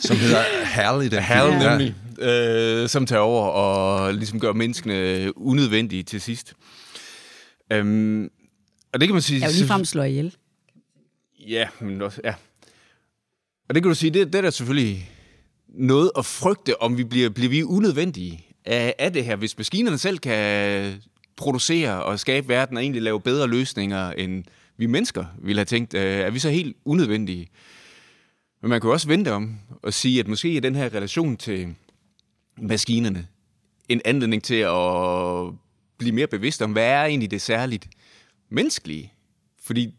som 0.01 0.17
hedder 0.17 0.43
HAL 0.65 1.03
i 1.03 1.09
den 1.09 1.23
HAL 1.23 1.59
nemlig. 1.59 1.95
Øh, 2.19 2.89
som 2.89 3.07
tager 3.07 3.21
over 3.23 3.47
og 3.47 4.15
ligesom 4.15 4.41
gør 4.41 4.53
menneskene 4.53 5.33
unødvendige 5.39 6.03
til 6.03 6.21
sidst. 6.21 6.55
Øhm, 7.73 8.31
og 8.93 9.01
det 9.01 9.09
kan 9.09 9.15
man 9.15 9.23
sige... 9.23 9.41
Jeg 9.41 9.49
vil 9.49 9.57
ligefrem 9.57 9.85
slå 9.85 10.03
ihjel. 10.03 10.37
Ja, 11.49 11.69
men 11.81 12.03
også, 12.03 12.21
ja. 12.25 12.35
Og 13.69 13.75
det 13.75 13.83
kan 13.83 13.89
du 13.91 13.95
sige, 13.95 14.11
det, 14.11 14.27
det 14.27 14.35
er 14.35 14.43
der 14.43 14.51
selvfølgelig 14.51 15.11
noget 15.69 16.11
at 16.19 16.25
frygte, 16.25 16.83
om 16.83 16.99
vi 16.99 17.05
bliver, 17.05 17.31
bliver 17.31 17.51
vi 17.51 17.63
unødvendige 17.63 18.47
af, 18.65 18.95
af 18.99 19.13
det 19.13 19.25
her. 19.25 19.37
Hvis 19.37 19.59
maskinerne 19.59 19.99
selv 19.99 20.19
kan 20.19 21.03
producere 21.37 22.05
og 22.05 22.21
skabe 22.21 22.49
verden 22.49 22.77
og 22.77 22.83
egentlig 22.83 23.03
lave 23.03 23.21
bedre 23.21 23.49
løsninger, 23.49 24.11
end 24.11 24.45
vi 24.77 24.87
mennesker 24.87 25.25
ville 25.39 25.59
have 25.59 25.65
tænkt, 25.65 25.95
øh, 25.95 26.03
er 26.03 26.31
vi 26.31 26.39
så 26.39 26.51
helt 26.51 26.77
unødvendige? 26.85 27.49
Men 28.63 28.71
man 28.71 28.81
kan 28.81 28.89
jo 28.89 28.93
også 28.93 29.09
vente 29.09 29.33
om 29.33 29.59
og 29.83 29.95
sige, 29.95 30.21
at 30.21 30.29
måske 30.29 30.57
er 30.57 30.61
den 30.61 30.75
her 30.75 30.95
relation 30.95 31.37
til 31.37 31.75
maskinerne 32.59 33.27
en 33.89 34.01
anledning 34.05 34.43
til 34.43 34.55
at 34.55 35.53
blive 35.99 36.13
mere 36.13 36.27
bevidst 36.27 36.63
om, 36.63 36.73
hvad 36.73 36.87
er 36.87 37.05
egentlig 37.05 37.31
det 37.31 37.43
særligt 37.43 37.89
menneskelige? 38.49 39.13
Fordi 39.63 39.95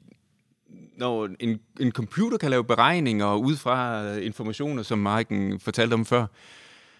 når 0.97 1.29
en, 1.39 1.59
en 1.79 1.91
computer 1.91 2.37
kan 2.37 2.49
lave 2.49 2.63
beregninger 2.63 3.35
ud 3.35 3.55
fra 3.55 4.11
informationer, 4.15 4.83
som 4.83 4.99
Marken 4.99 5.59
fortalte 5.59 5.93
om 5.93 6.05
før, 6.05 6.25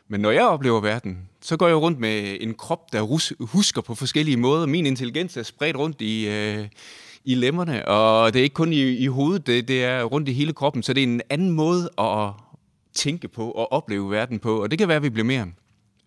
men 0.08 0.22
når 0.22 0.32
jeg 0.32 0.44
oplever 0.44 0.82
verden, 0.82 1.30
så 1.42 1.58
går 1.58 1.68
jeg 1.68 1.76
rundt 1.76 2.00
med 2.00 2.38
en 2.42 2.54
krop, 2.54 2.94
der 2.94 3.02
rus, 3.02 3.34
husker 3.40 3.82
på 3.82 3.96
forskellige 3.96 4.38
måder. 4.38 4.66
Min 4.66 4.86
intelligens 4.86 5.38
er 5.38 5.44
spredt 5.44 5.78
rundt 5.78 6.02
i, 6.02 6.28
øh, 6.28 6.68
i 7.26 7.36
lemmerne, 7.36 7.88
og 7.88 8.34
det 8.34 8.40
er 8.40 8.44
ikke 8.44 8.54
kun 8.54 8.74
i, 8.74 8.98
i 8.98 9.08
hovedet, 9.08 9.48
det, 9.48 9.68
det 9.68 9.84
er 9.84 10.04
rundt 10.04 10.30
i 10.30 10.34
hele 10.34 10.54
kroppen, 10.54 10.84
så 10.84 10.94
det 10.94 11.04
er 11.04 11.08
en 11.08 11.22
anden 11.30 11.52
måde 11.52 11.90
at 12.00 12.32
tænke 12.94 13.28
på 13.28 13.52
og 13.52 13.72
opleve 13.72 14.12
verden 14.12 14.40
på, 14.40 14.64
og 14.64 14.72
det 14.72 14.80
kan 14.80 14.88
være, 14.88 14.98
at 14.98 15.04
vi 15.04 15.10
bliver 15.10 15.26
mere 15.26 15.48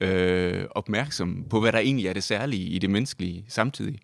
øh, 0.01 0.65
opmærksom 0.71 1.45
på, 1.51 1.61
hvad 1.61 1.73
der 1.73 1.79
egentlig 1.79 2.07
er 2.07 2.13
det 2.13 2.25
særlige 2.25 2.63
i 2.63 2.79
det 2.79 2.91
menneskelige 2.91 3.45
samtidig. 3.49 3.99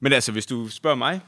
Men 0.00 0.12
altså, 0.12 0.32
hvis 0.32 0.46
du 0.46 0.68
spørger 0.68 0.96
mig 0.96 1.20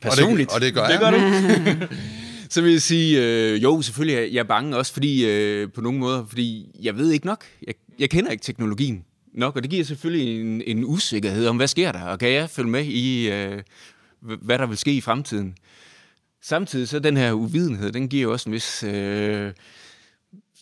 personligt... 0.00 0.52
Og 0.52 0.60
det, 0.60 0.76
og 0.76 0.88
det 0.90 1.00
gør, 1.00 1.10
det 1.10 1.76
gør 1.76 1.80
du. 1.80 1.86
så 2.54 2.62
vil 2.62 2.72
jeg 2.72 2.82
sige, 2.82 3.22
øh, 3.22 3.62
jo, 3.62 3.82
selvfølgelig 3.82 4.18
er 4.18 4.26
jeg 4.32 4.48
bange 4.48 4.76
også, 4.76 4.92
fordi 4.92 5.26
øh, 5.26 5.72
på 5.72 5.80
nogle 5.80 5.98
måder, 5.98 6.26
fordi 6.26 6.70
jeg 6.82 6.96
ved 6.96 7.10
ikke 7.10 7.26
nok. 7.26 7.44
Jeg, 7.66 7.74
jeg 7.98 8.10
kender 8.10 8.30
ikke 8.30 8.42
teknologien 8.42 9.04
nok, 9.34 9.56
og 9.56 9.62
det 9.62 9.70
giver 9.70 9.84
selvfølgelig 9.84 10.40
en, 10.40 10.62
en 10.66 10.84
usikkerhed 10.84 11.46
om, 11.46 11.56
hvad 11.56 11.68
sker 11.68 11.92
der, 11.92 12.02
og 12.02 12.18
kan 12.18 12.32
jeg 12.32 12.50
følge 12.50 12.70
med 12.70 12.84
i, 12.84 13.30
øh, 13.30 13.62
hvad 14.20 14.58
der 14.58 14.66
vil 14.66 14.76
ske 14.76 14.92
i 14.92 15.00
fremtiden. 15.00 15.54
Samtidig 16.42 16.88
så 16.88 16.98
den 16.98 17.16
her 17.16 17.32
uvidenhed, 17.32 17.92
den 17.92 18.08
giver 18.08 18.32
også 18.32 18.48
en 18.48 18.52
vis... 18.52 18.82
Øh, 18.82 19.52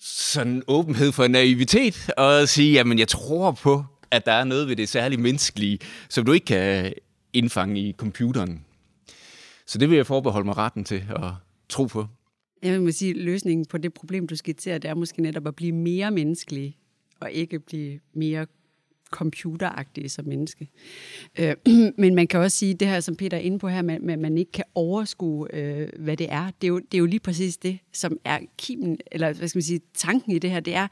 sådan 0.07 0.63
åbenhed 0.67 1.13
for 1.13 1.29
naivitet, 1.29 2.11
og 2.17 2.49
sige, 2.49 2.73
jamen 2.73 2.99
jeg 2.99 3.09
tror 3.09 3.51
på, 3.53 3.85
at 4.11 4.27
der 4.27 4.33
er 4.33 4.45
noget 4.45 4.69
ved 4.69 4.77
det 4.77 4.89
særligt 4.89 5.21
menneskelige, 5.21 5.79
som 6.09 6.25
du 6.25 6.33
ikke 6.33 6.47
kan 6.47 6.93
indfange 7.33 7.81
i 7.81 7.93
computeren. 7.93 8.65
Så 9.67 9.79
det 9.79 9.91
vil 9.91 9.97
jeg 9.97 10.07
forbeholde 10.07 10.47
mig 10.47 10.57
retten 10.57 10.85
til 10.85 11.05
at 11.09 11.31
tro 11.69 11.85
på. 11.85 12.07
Jeg 12.63 12.85
vil 12.85 12.95
sige, 12.95 13.11
at 13.11 13.17
løsningen 13.17 13.67
på 13.67 13.79
det 13.79 13.95
problem, 13.95 14.27
du 14.27 14.37
skitserer, 14.37 14.79
det 14.79 14.91
er 14.91 14.95
måske 14.95 15.23
netop 15.23 15.47
at 15.47 15.57
blive 15.57 15.73
mere 15.73 16.11
menneskelig, 16.11 16.77
og 17.21 17.33
ikke 17.33 17.59
blive 17.59 18.01
mere 18.15 18.47
computeragtige 19.15 20.09
som 20.09 20.25
menneske. 20.27 20.69
Øh, 21.39 21.55
men 22.03 22.15
man 22.15 22.27
kan 22.27 22.41
også 22.41 22.59
sige, 22.59 22.75
det 22.75 22.89
her, 22.89 23.01
som 23.01 23.17
Peter 23.17 23.37
er 23.37 23.41
inde 23.41 23.59
på 23.59 23.69
her, 23.69 23.79
at 23.79 24.19
man 24.19 24.39
ikke 24.39 24.53
kan 24.53 24.65
overskue, 24.75 25.55
øh, 25.55 25.89
hvad 25.99 26.17
det 26.17 26.33
er. 26.33 26.51
Det 26.61 26.67
er, 26.67 26.69
jo, 26.69 26.79
det 26.79 26.95
er 26.95 26.99
jo 26.99 27.07
lige 27.07 27.21
præcis 27.21 27.57
det, 27.57 27.79
som 27.93 28.19
er 28.25 28.39
kimen, 28.59 28.99
eller 29.13 29.33
hvad 29.33 29.49
skal 29.49 29.59
man 29.59 29.63
sige, 29.63 29.81
tanken 29.95 30.33
i 30.33 30.39
det 30.39 30.51
her, 30.51 30.61
det 30.61 30.75
er, 30.75 30.89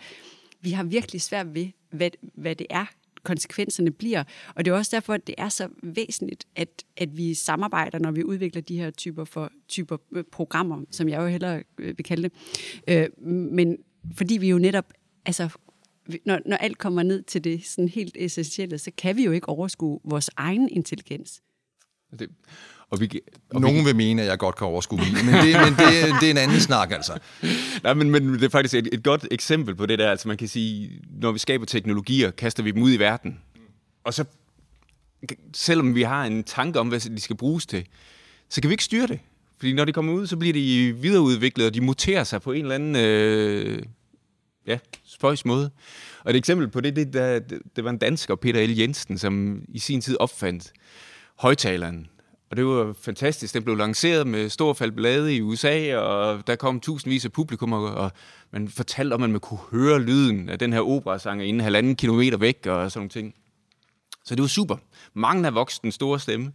vi 0.61 0.71
har 0.71 0.85
virkelig 0.85 1.21
svært 1.21 1.55
ved, 1.55 1.67
hvad, 1.91 2.11
hvad 2.35 2.55
det 2.55 2.67
er, 2.71 2.87
konsekvenserne 3.23 3.91
bliver. 3.91 4.25
Og 4.55 4.65
det 4.65 4.71
er 4.71 4.75
også 4.75 4.97
derfor, 4.97 5.15
at 5.15 5.27
det 5.27 5.35
er 5.39 5.49
så 5.49 5.69
væsentligt, 5.83 6.45
at, 6.57 6.69
at 6.97 7.17
vi 7.17 7.35
samarbejder, 7.35 7.99
når 7.99 8.11
vi 8.11 8.25
udvikler 8.25 8.63
de 8.63 8.79
her 8.79 8.91
typer 8.91 9.25
for 9.25 9.51
typer 9.69 9.97
øh, 10.13 10.25
programmer, 10.33 10.85
som 10.91 11.09
jeg 11.09 11.21
jo 11.21 11.27
hellere 11.27 11.63
øh, 11.79 11.99
vil 11.99 12.05
kalde 12.05 12.23
det. 12.23 12.33
Øh, 12.89 13.09
men 13.53 13.77
fordi 14.15 14.39
vi 14.39 14.49
jo 14.49 14.59
netop 14.59 14.93
altså, 15.27 15.49
når, 16.27 16.41
når 16.47 16.57
alt 16.57 16.79
kommer 16.79 17.03
ned 17.03 17.23
til 17.23 17.45
det 17.45 17.67
sådan 17.67 17.89
helt 17.89 18.17
essentielle, 18.19 18.79
så 18.79 18.91
kan 18.99 19.17
vi 19.17 19.25
jo 19.25 19.33
ikke 19.33 19.49
overskue 19.49 20.01
vores 20.05 20.31
egen 20.37 20.69
intelligens. 20.69 21.43
Det, 22.19 22.29
og 22.91 23.01
vi, 23.01 23.21
og 23.51 23.61
Nogen 23.61 23.79
vi, 23.79 23.85
vil 23.85 23.97
mene, 23.97 24.23
at 24.23 24.29
jeg 24.29 24.39
godt 24.39 24.57
kan 24.57 24.67
overskue 24.67 24.99
min, 24.99 25.27
men, 25.27 25.35
det, 25.35 25.55
men 25.55 25.73
det, 25.73 26.21
det 26.21 26.27
er 26.27 26.31
en 26.31 26.39
anden 26.39 26.61
snak, 26.61 26.93
altså. 26.93 27.19
Nej, 27.85 27.95
men, 27.95 28.11
men 28.11 28.33
det 28.33 28.43
er 28.43 28.49
faktisk 28.49 28.75
et, 28.75 28.89
et 28.93 29.03
godt 29.05 29.27
eksempel 29.31 29.75
på 29.75 29.87
det 29.87 29.99
der. 29.99 30.11
Altså 30.11 30.29
man 30.29 30.37
kan 30.37 30.49
sige, 30.49 31.01
når 31.21 31.33
vi 31.33 31.39
skaber 31.39 31.67
teknologier, 31.67 32.31
kaster 32.31 32.63
vi 32.63 32.71
dem 32.71 32.83
ud 32.83 32.93
i 32.93 32.97
verden. 32.97 33.41
Og 34.05 34.15
så, 34.15 34.25
selvom 35.55 35.95
vi 35.95 36.03
har 36.03 36.25
en 36.25 36.45
tanke 36.45 36.81
om, 36.81 36.89
hvad 36.89 37.01
de 37.01 37.21
skal 37.21 37.37
bruges 37.37 37.67
til, 37.67 37.87
så 38.49 38.61
kan 38.61 38.69
vi 38.69 38.73
ikke 38.73 38.85
styre 38.85 39.07
det. 39.07 39.21
Fordi 39.59 39.73
når 39.73 39.85
de 39.85 39.93
kommer 39.93 40.13
ud, 40.13 40.27
så 40.27 40.37
bliver 40.37 40.53
de 40.53 40.97
videreudviklet, 41.01 41.67
og 41.67 41.75
de 41.75 41.81
muterer 41.81 42.25
sig 42.25 42.43
på 42.43 42.53
en 42.53 42.63
eller 42.63 42.75
anden 42.75 42.97
øh, 42.97 43.83
ja, 44.67 44.79
spøjs 45.05 45.45
måde. 45.45 45.71
Og 46.25 46.31
et 46.31 46.37
eksempel 46.37 46.69
på 46.69 46.81
det, 46.81 46.97
det, 46.97 47.13
der, 47.13 47.39
det 47.77 47.85
var 47.85 47.91
en 47.91 47.99
dansker, 47.99 48.35
Peter 48.35 48.67
L. 48.67 48.79
Jensen, 48.79 49.19
som 49.19 49.63
i 49.69 49.79
sin 49.79 50.01
tid 50.01 50.17
opfandt 50.21 50.73
højtaleren. 51.39 52.07
Og 52.51 52.57
det 52.57 52.67
var 52.67 52.95
fantastisk. 53.01 53.55
Den 53.55 53.63
blev 53.63 53.77
lanceret 53.77 54.27
med 54.27 54.49
stor 54.49 54.73
faldblade 54.73 55.37
i 55.37 55.41
USA, 55.41 55.97
og 55.97 56.47
der 56.47 56.57
kom 56.57 56.81
tusindvis 56.81 57.25
af 57.25 57.33
publikum, 57.33 57.73
og 57.73 58.13
man 58.51 58.69
fortalte 58.69 59.15
om, 59.15 59.23
at 59.23 59.31
man 59.31 59.41
kunne 59.41 59.61
høre 59.71 60.01
lyden 60.01 60.49
af 60.49 60.59
den 60.59 60.73
her 60.73 60.81
operasang 60.81 61.45
inden 61.45 61.61
halvanden 61.61 61.97
kilometer 61.97 62.39
væk, 62.39 62.67
og 62.67 62.93
sådan 62.93 63.01
nogle 63.01 63.11
ting. 63.11 63.35
Så 64.25 64.35
det 64.35 64.43
var 64.43 64.49
super. 64.49 64.77
Mange 65.15 65.47
af 65.47 65.55
voksne 65.55 65.83
den 65.83 65.93
store 65.93 66.21
stemme. 66.21 66.53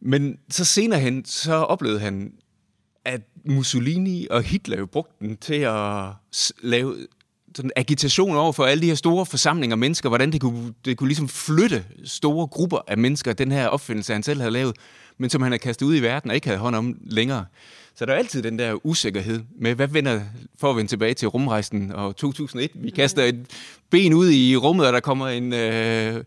Men 0.00 0.38
så 0.50 0.64
senere 0.64 1.00
hen, 1.00 1.24
så 1.24 1.54
oplevede 1.54 2.00
han, 2.00 2.32
Mussolini 3.44 4.26
og 4.30 4.42
Hitler 4.42 4.78
jo 4.78 4.86
brugte 4.86 5.26
den 5.26 5.36
til 5.36 5.54
at 5.54 6.04
lave 6.62 6.96
sådan 7.56 7.70
agitation 7.76 8.36
over 8.36 8.52
for 8.52 8.64
alle 8.64 8.82
de 8.82 8.86
her 8.86 8.94
store 8.94 9.26
forsamlinger 9.26 9.74
af 9.74 9.78
mennesker, 9.78 10.08
hvordan 10.08 10.32
det 10.32 10.40
kunne, 10.40 10.72
det 10.84 10.96
kunne 10.96 11.08
ligesom 11.08 11.28
flytte 11.28 11.84
store 12.04 12.46
grupper 12.46 12.78
af 12.88 12.98
mennesker, 12.98 13.32
den 13.32 13.52
her 13.52 13.66
opfindelse, 13.66 14.12
han 14.12 14.22
selv 14.22 14.40
havde 14.40 14.52
lavet, 14.52 14.76
men 15.18 15.30
som 15.30 15.42
han 15.42 15.52
havde 15.52 15.62
kastet 15.62 15.86
ud 15.86 15.96
i 15.96 16.00
verden 16.02 16.30
og 16.30 16.34
ikke 16.34 16.46
havde 16.46 16.60
hånd 16.60 16.76
om 16.76 16.98
længere. 17.04 17.44
Så 17.94 18.06
der 18.06 18.12
er 18.12 18.16
altid 18.16 18.42
den 18.42 18.58
der 18.58 18.86
usikkerhed 18.86 19.40
med, 19.58 19.74
hvad 19.74 19.88
vender, 19.88 20.20
for 20.58 20.70
at 20.70 20.76
vende 20.76 20.90
tilbage 20.90 21.14
til 21.14 21.28
rumrejsen 21.28 21.92
og 21.92 22.16
2001. 22.16 22.70
Vi 22.74 22.90
kaster 22.90 23.24
et 23.24 23.46
ben 23.90 24.14
ud 24.14 24.30
i 24.30 24.56
rummet, 24.56 24.86
og 24.86 24.92
der 24.92 25.00
kommer 25.00 25.28
en, 25.28 25.52
øh, 25.52 26.24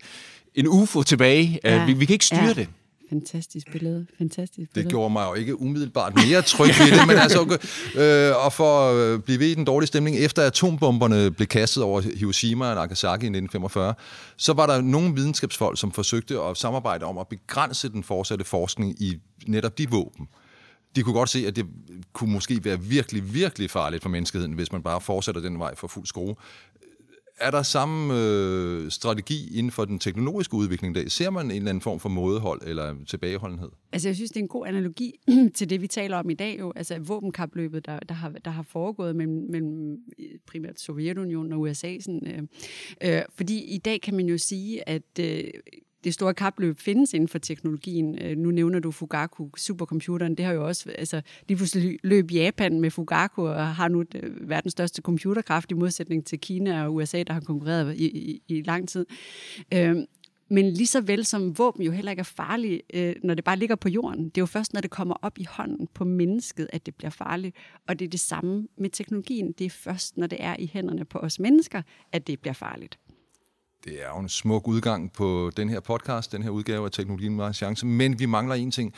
en 0.56 0.68
UFO 0.68 1.04
tilbage. 1.04 1.60
Ja. 1.64 1.86
Vi, 1.86 1.94
vi 1.94 2.06
kan 2.06 2.14
ikke 2.14 2.26
styre 2.26 2.44
ja. 2.44 2.54
det. 2.54 2.68
Fantastisk 3.14 3.72
billede. 3.72 4.08
Fantastisk 4.18 4.74
billede. 4.74 4.84
Det 4.84 4.90
gjorde 4.90 5.14
mig 5.14 5.28
jo 5.30 5.34
ikke 5.34 5.62
umiddelbart 5.62 6.16
mere 6.16 6.42
tryg 6.42 6.68
ved 6.68 7.00
det, 7.00 7.08
men 7.08 7.18
altså, 7.18 7.60
øh, 7.96 8.46
og 8.46 8.54
for 8.54 8.90
at 8.90 9.24
blive 9.24 9.40
ved 9.40 9.48
i 9.48 9.54
den 9.54 9.66
dårlige 9.66 9.88
stemning, 9.88 10.18
efter 10.18 10.42
atombomberne 10.42 11.32
blev 11.32 11.48
kastet 11.48 11.84
over 11.84 12.02
Hiroshima 12.02 12.66
og 12.66 12.76
Nagasaki 12.76 13.26
i 13.26 13.30
1945, 13.30 13.94
så 14.38 14.54
var 14.54 14.66
der 14.66 14.82
nogle 14.82 15.16
videnskabsfolk, 15.16 15.80
som 15.80 15.92
forsøgte 15.92 16.40
at 16.40 16.58
samarbejde 16.58 17.06
om 17.06 17.18
at 17.18 17.28
begrænse 17.28 17.90
den 17.90 18.04
fortsatte 18.04 18.46
forskning 18.46 19.02
i 19.02 19.18
netop 19.48 19.78
de 19.78 19.90
våben. 19.90 20.28
De 20.96 21.04
kunne 21.04 21.14
godt 21.14 21.30
se, 21.30 21.48
at 21.48 21.56
det 21.56 21.66
kunne 22.14 22.34
måske 22.34 22.60
være 22.64 22.80
virkelig, 22.80 23.34
virkelig 23.34 23.72
farligt 23.72 24.04
for 24.04 24.10
menneskeheden, 24.10 24.54
hvis 24.54 24.72
man 24.72 24.84
bare 24.84 25.02
fortsætter 25.02 25.42
den 25.42 25.60
vej 25.60 25.76
for 25.76 25.88
fuld 25.88 26.06
skrue 26.06 26.36
er 27.38 27.52
der 27.52 27.64
samme 27.64 28.14
øh, 28.20 28.92
strategi 28.92 29.58
inden 29.58 29.72
for 29.72 29.86
den 29.86 30.00
teknologiske 30.00 30.54
udvikling 30.54 30.96
der? 30.96 31.10
Ser 31.10 31.30
man 31.30 31.46
en 31.46 31.52
eller 31.52 31.70
anden 31.70 31.82
form 31.82 32.00
for 32.00 32.10
mådehold 32.10 32.62
eller 32.66 32.96
tilbageholdenhed? 33.08 33.70
Altså, 33.92 34.08
jeg 34.08 34.16
synes, 34.16 34.32
det 34.32 34.38
er 34.38 34.44
en 34.44 34.48
god 34.48 34.68
analogi 34.68 35.20
til 35.56 35.70
det, 35.70 35.82
vi 35.82 35.88
taler 35.88 36.18
om 36.18 36.30
i 36.30 36.34
dag 36.34 36.60
jo. 36.60 36.74
Altså, 36.76 37.00
våbenkapløbet, 37.00 37.86
der, 37.86 38.00
der, 38.00 38.16
har, 38.16 38.30
der 38.46 38.52
har 38.52 38.64
foregået 38.64 39.16
mellem, 39.16 39.46
mellem 39.50 39.98
øh, 40.20 40.26
primært 40.48 40.80
Sovjetunionen 40.80 41.54
og 41.54 41.60
USA. 41.60 42.00
Sådan, 42.00 42.48
øh, 43.04 43.18
øh, 43.18 43.22
fordi 43.36 43.64
i 43.64 43.78
dag 43.78 44.02
kan 44.02 44.16
man 44.16 44.26
jo 44.26 44.38
sige, 44.38 44.90
at 44.90 45.20
øh, 45.20 45.44
det 46.04 46.14
store 46.14 46.34
kapløb 46.34 46.80
findes 46.80 47.14
inden 47.14 47.28
for 47.28 47.40
teknologien. 47.40 48.20
Øh, 48.22 48.38
nu 48.38 48.52
nævner 48.52 48.80
du 48.80 48.92
Fugaku, 48.92 49.50
supercomputeren. 49.58 50.36
Det 50.36 50.46
har 50.46 50.54
jo 50.54 50.68
også, 50.68 50.92
altså 50.98 51.22
lige 51.48 51.58
pludselig 51.58 52.00
løb 52.04 52.32
Japan 52.32 52.82
med 52.82 52.92
Fugaku 52.92 53.48
og 53.48 53.76
har 53.76 53.88
nu 53.88 54.04
øh, 54.16 54.50
verdens 54.50 54.72
største 54.72 55.02
computerkraft 55.02 55.72
i 55.72 55.74
modsætning 55.74 56.26
til 56.26 56.40
Kina 56.40 56.86
og 56.86 56.96
USA, 56.96 57.24
der 57.24 57.34
har 57.34 57.42
konkurreret 57.42 57.96
i, 57.96 58.06
i, 58.06 58.42
i 58.48 58.62
lang 58.62 58.90
tid. 58.90 59.06
Øhm, 59.74 60.06
men 60.50 60.72
lige 60.72 60.88
så 60.88 61.02
vel 61.02 61.26
som 61.26 61.58
våben 61.58 61.84
jo 61.84 61.92
heller 61.92 62.12
ikke 62.12 62.20
er 62.20 62.24
farlige, 62.24 62.82
øh, 62.94 63.16
når 63.24 63.34
det 63.34 63.44
bare 63.44 63.58
ligger 63.58 63.76
på 63.76 63.90
jorden. 63.90 64.26
Det 64.26 64.38
er 64.38 64.42
jo 64.42 64.46
først, 64.46 64.74
når 64.74 64.82
det 64.82 64.92
kommer 64.92 65.16
op 65.22 65.38
i 65.38 65.44
hånden 65.50 65.88
på 65.94 66.06
mennesket, 66.06 66.68
at 66.74 66.86
det 66.86 66.96
bliver 66.96 67.10
farligt. 67.10 67.56
Og 67.88 68.00
det 68.00 68.06
er 68.06 68.10
det 68.10 68.20
samme 68.20 68.68
med 68.78 68.90
teknologien. 68.90 69.52
Det 69.52 69.66
er 69.66 69.70
først, 69.70 70.18
når 70.18 70.28
det 70.28 70.38
er 70.42 70.56
i 70.60 70.70
hænderne 70.74 71.06
på 71.06 71.20
os 71.20 71.40
mennesker, 71.40 71.82
at 72.12 72.28
det 72.28 72.40
bliver 72.40 72.54
farligt. 72.54 73.00
Det 73.84 73.94
er 73.94 74.08
jo 74.16 74.20
en 74.20 74.30
smuk 74.30 74.68
udgang 74.68 75.14
på 75.14 75.52
den 75.58 75.70
her 75.70 75.80
podcast, 75.80 76.32
den 76.32 76.44
her 76.44 76.50
udgave 76.50 76.86
af 76.86 76.92
Teknologien 76.92 77.36
med 77.36 77.54
chance, 77.54 77.86
men 77.86 78.20
vi 78.20 78.26
mangler 78.26 78.56
en 78.56 78.72
ting. 78.72 78.94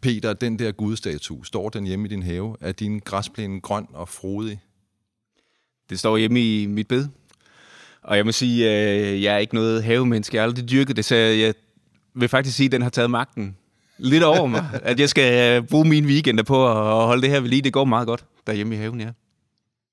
Peter, 0.00 0.32
den 0.32 0.58
der 0.58 0.72
gudstatue, 0.72 1.46
står 1.46 1.68
den 1.68 1.84
hjemme 1.86 2.06
i 2.06 2.08
din 2.08 2.22
have? 2.22 2.56
Er 2.60 2.72
din 2.72 2.98
græsplæne 3.04 3.60
grøn 3.60 3.86
og 3.92 4.08
frodig? 4.08 4.60
Det 5.90 5.98
står 5.98 6.16
hjemme 6.16 6.40
i 6.40 6.66
mit 6.66 6.88
bed. 6.88 7.08
Og 8.02 8.16
jeg 8.16 8.24
må 8.24 8.32
sige, 8.32 8.70
at 8.70 9.12
øh, 9.12 9.22
jeg 9.22 9.34
er 9.34 9.38
ikke 9.38 9.54
noget 9.54 9.84
havemenneske. 9.84 10.36
Jeg 10.36 10.42
har 10.42 10.48
aldrig 10.48 10.70
dyrket 10.70 10.96
det, 10.96 11.04
så 11.04 11.14
jeg 11.14 11.54
vil 12.14 12.28
faktisk 12.28 12.56
sige, 12.56 12.66
at 12.66 12.72
den 12.72 12.82
har 12.82 12.90
taget 12.90 13.10
magten 13.10 13.56
lidt 13.98 14.24
over 14.24 14.46
mig. 14.46 14.68
at 14.82 15.00
jeg 15.00 15.08
skal 15.08 15.56
øh, 15.62 15.68
bruge 15.68 15.88
mine 15.88 16.06
weekender 16.06 16.44
på 16.44 16.68
at 16.68 17.06
holde 17.06 17.22
det 17.22 17.30
her 17.30 17.40
ved 17.40 17.48
lige. 17.48 17.62
Det 17.62 17.72
går 17.72 17.84
meget 17.84 18.06
godt 18.06 18.24
derhjemme 18.46 18.74
i 18.74 18.78
haven, 18.78 19.00
ja. 19.00 19.10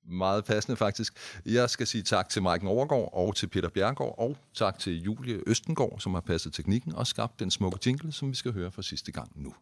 Meget 0.08 0.44
passende 0.44 0.76
faktisk. 0.76 1.14
Jeg 1.46 1.70
skal 1.70 1.86
sige 1.86 2.02
tak 2.02 2.28
til 2.28 2.42
Maiken 2.42 2.68
Overgaard 2.68 3.10
og 3.12 3.36
til 3.36 3.46
Peter 3.46 3.68
Bjergård, 3.68 4.14
og 4.18 4.36
tak 4.54 4.78
til 4.78 5.02
Julie 5.02 5.42
Østengård, 5.46 6.00
som 6.00 6.14
har 6.14 6.20
passet 6.20 6.52
teknikken 6.52 6.94
og 6.94 7.06
skabt 7.06 7.40
den 7.40 7.50
smukke 7.50 7.78
jingle, 7.86 8.12
som 8.12 8.30
vi 8.30 8.36
skal 8.36 8.52
høre 8.52 8.70
for 8.70 8.82
sidste 8.82 9.12
gang 9.12 9.32
nu. 9.34 9.54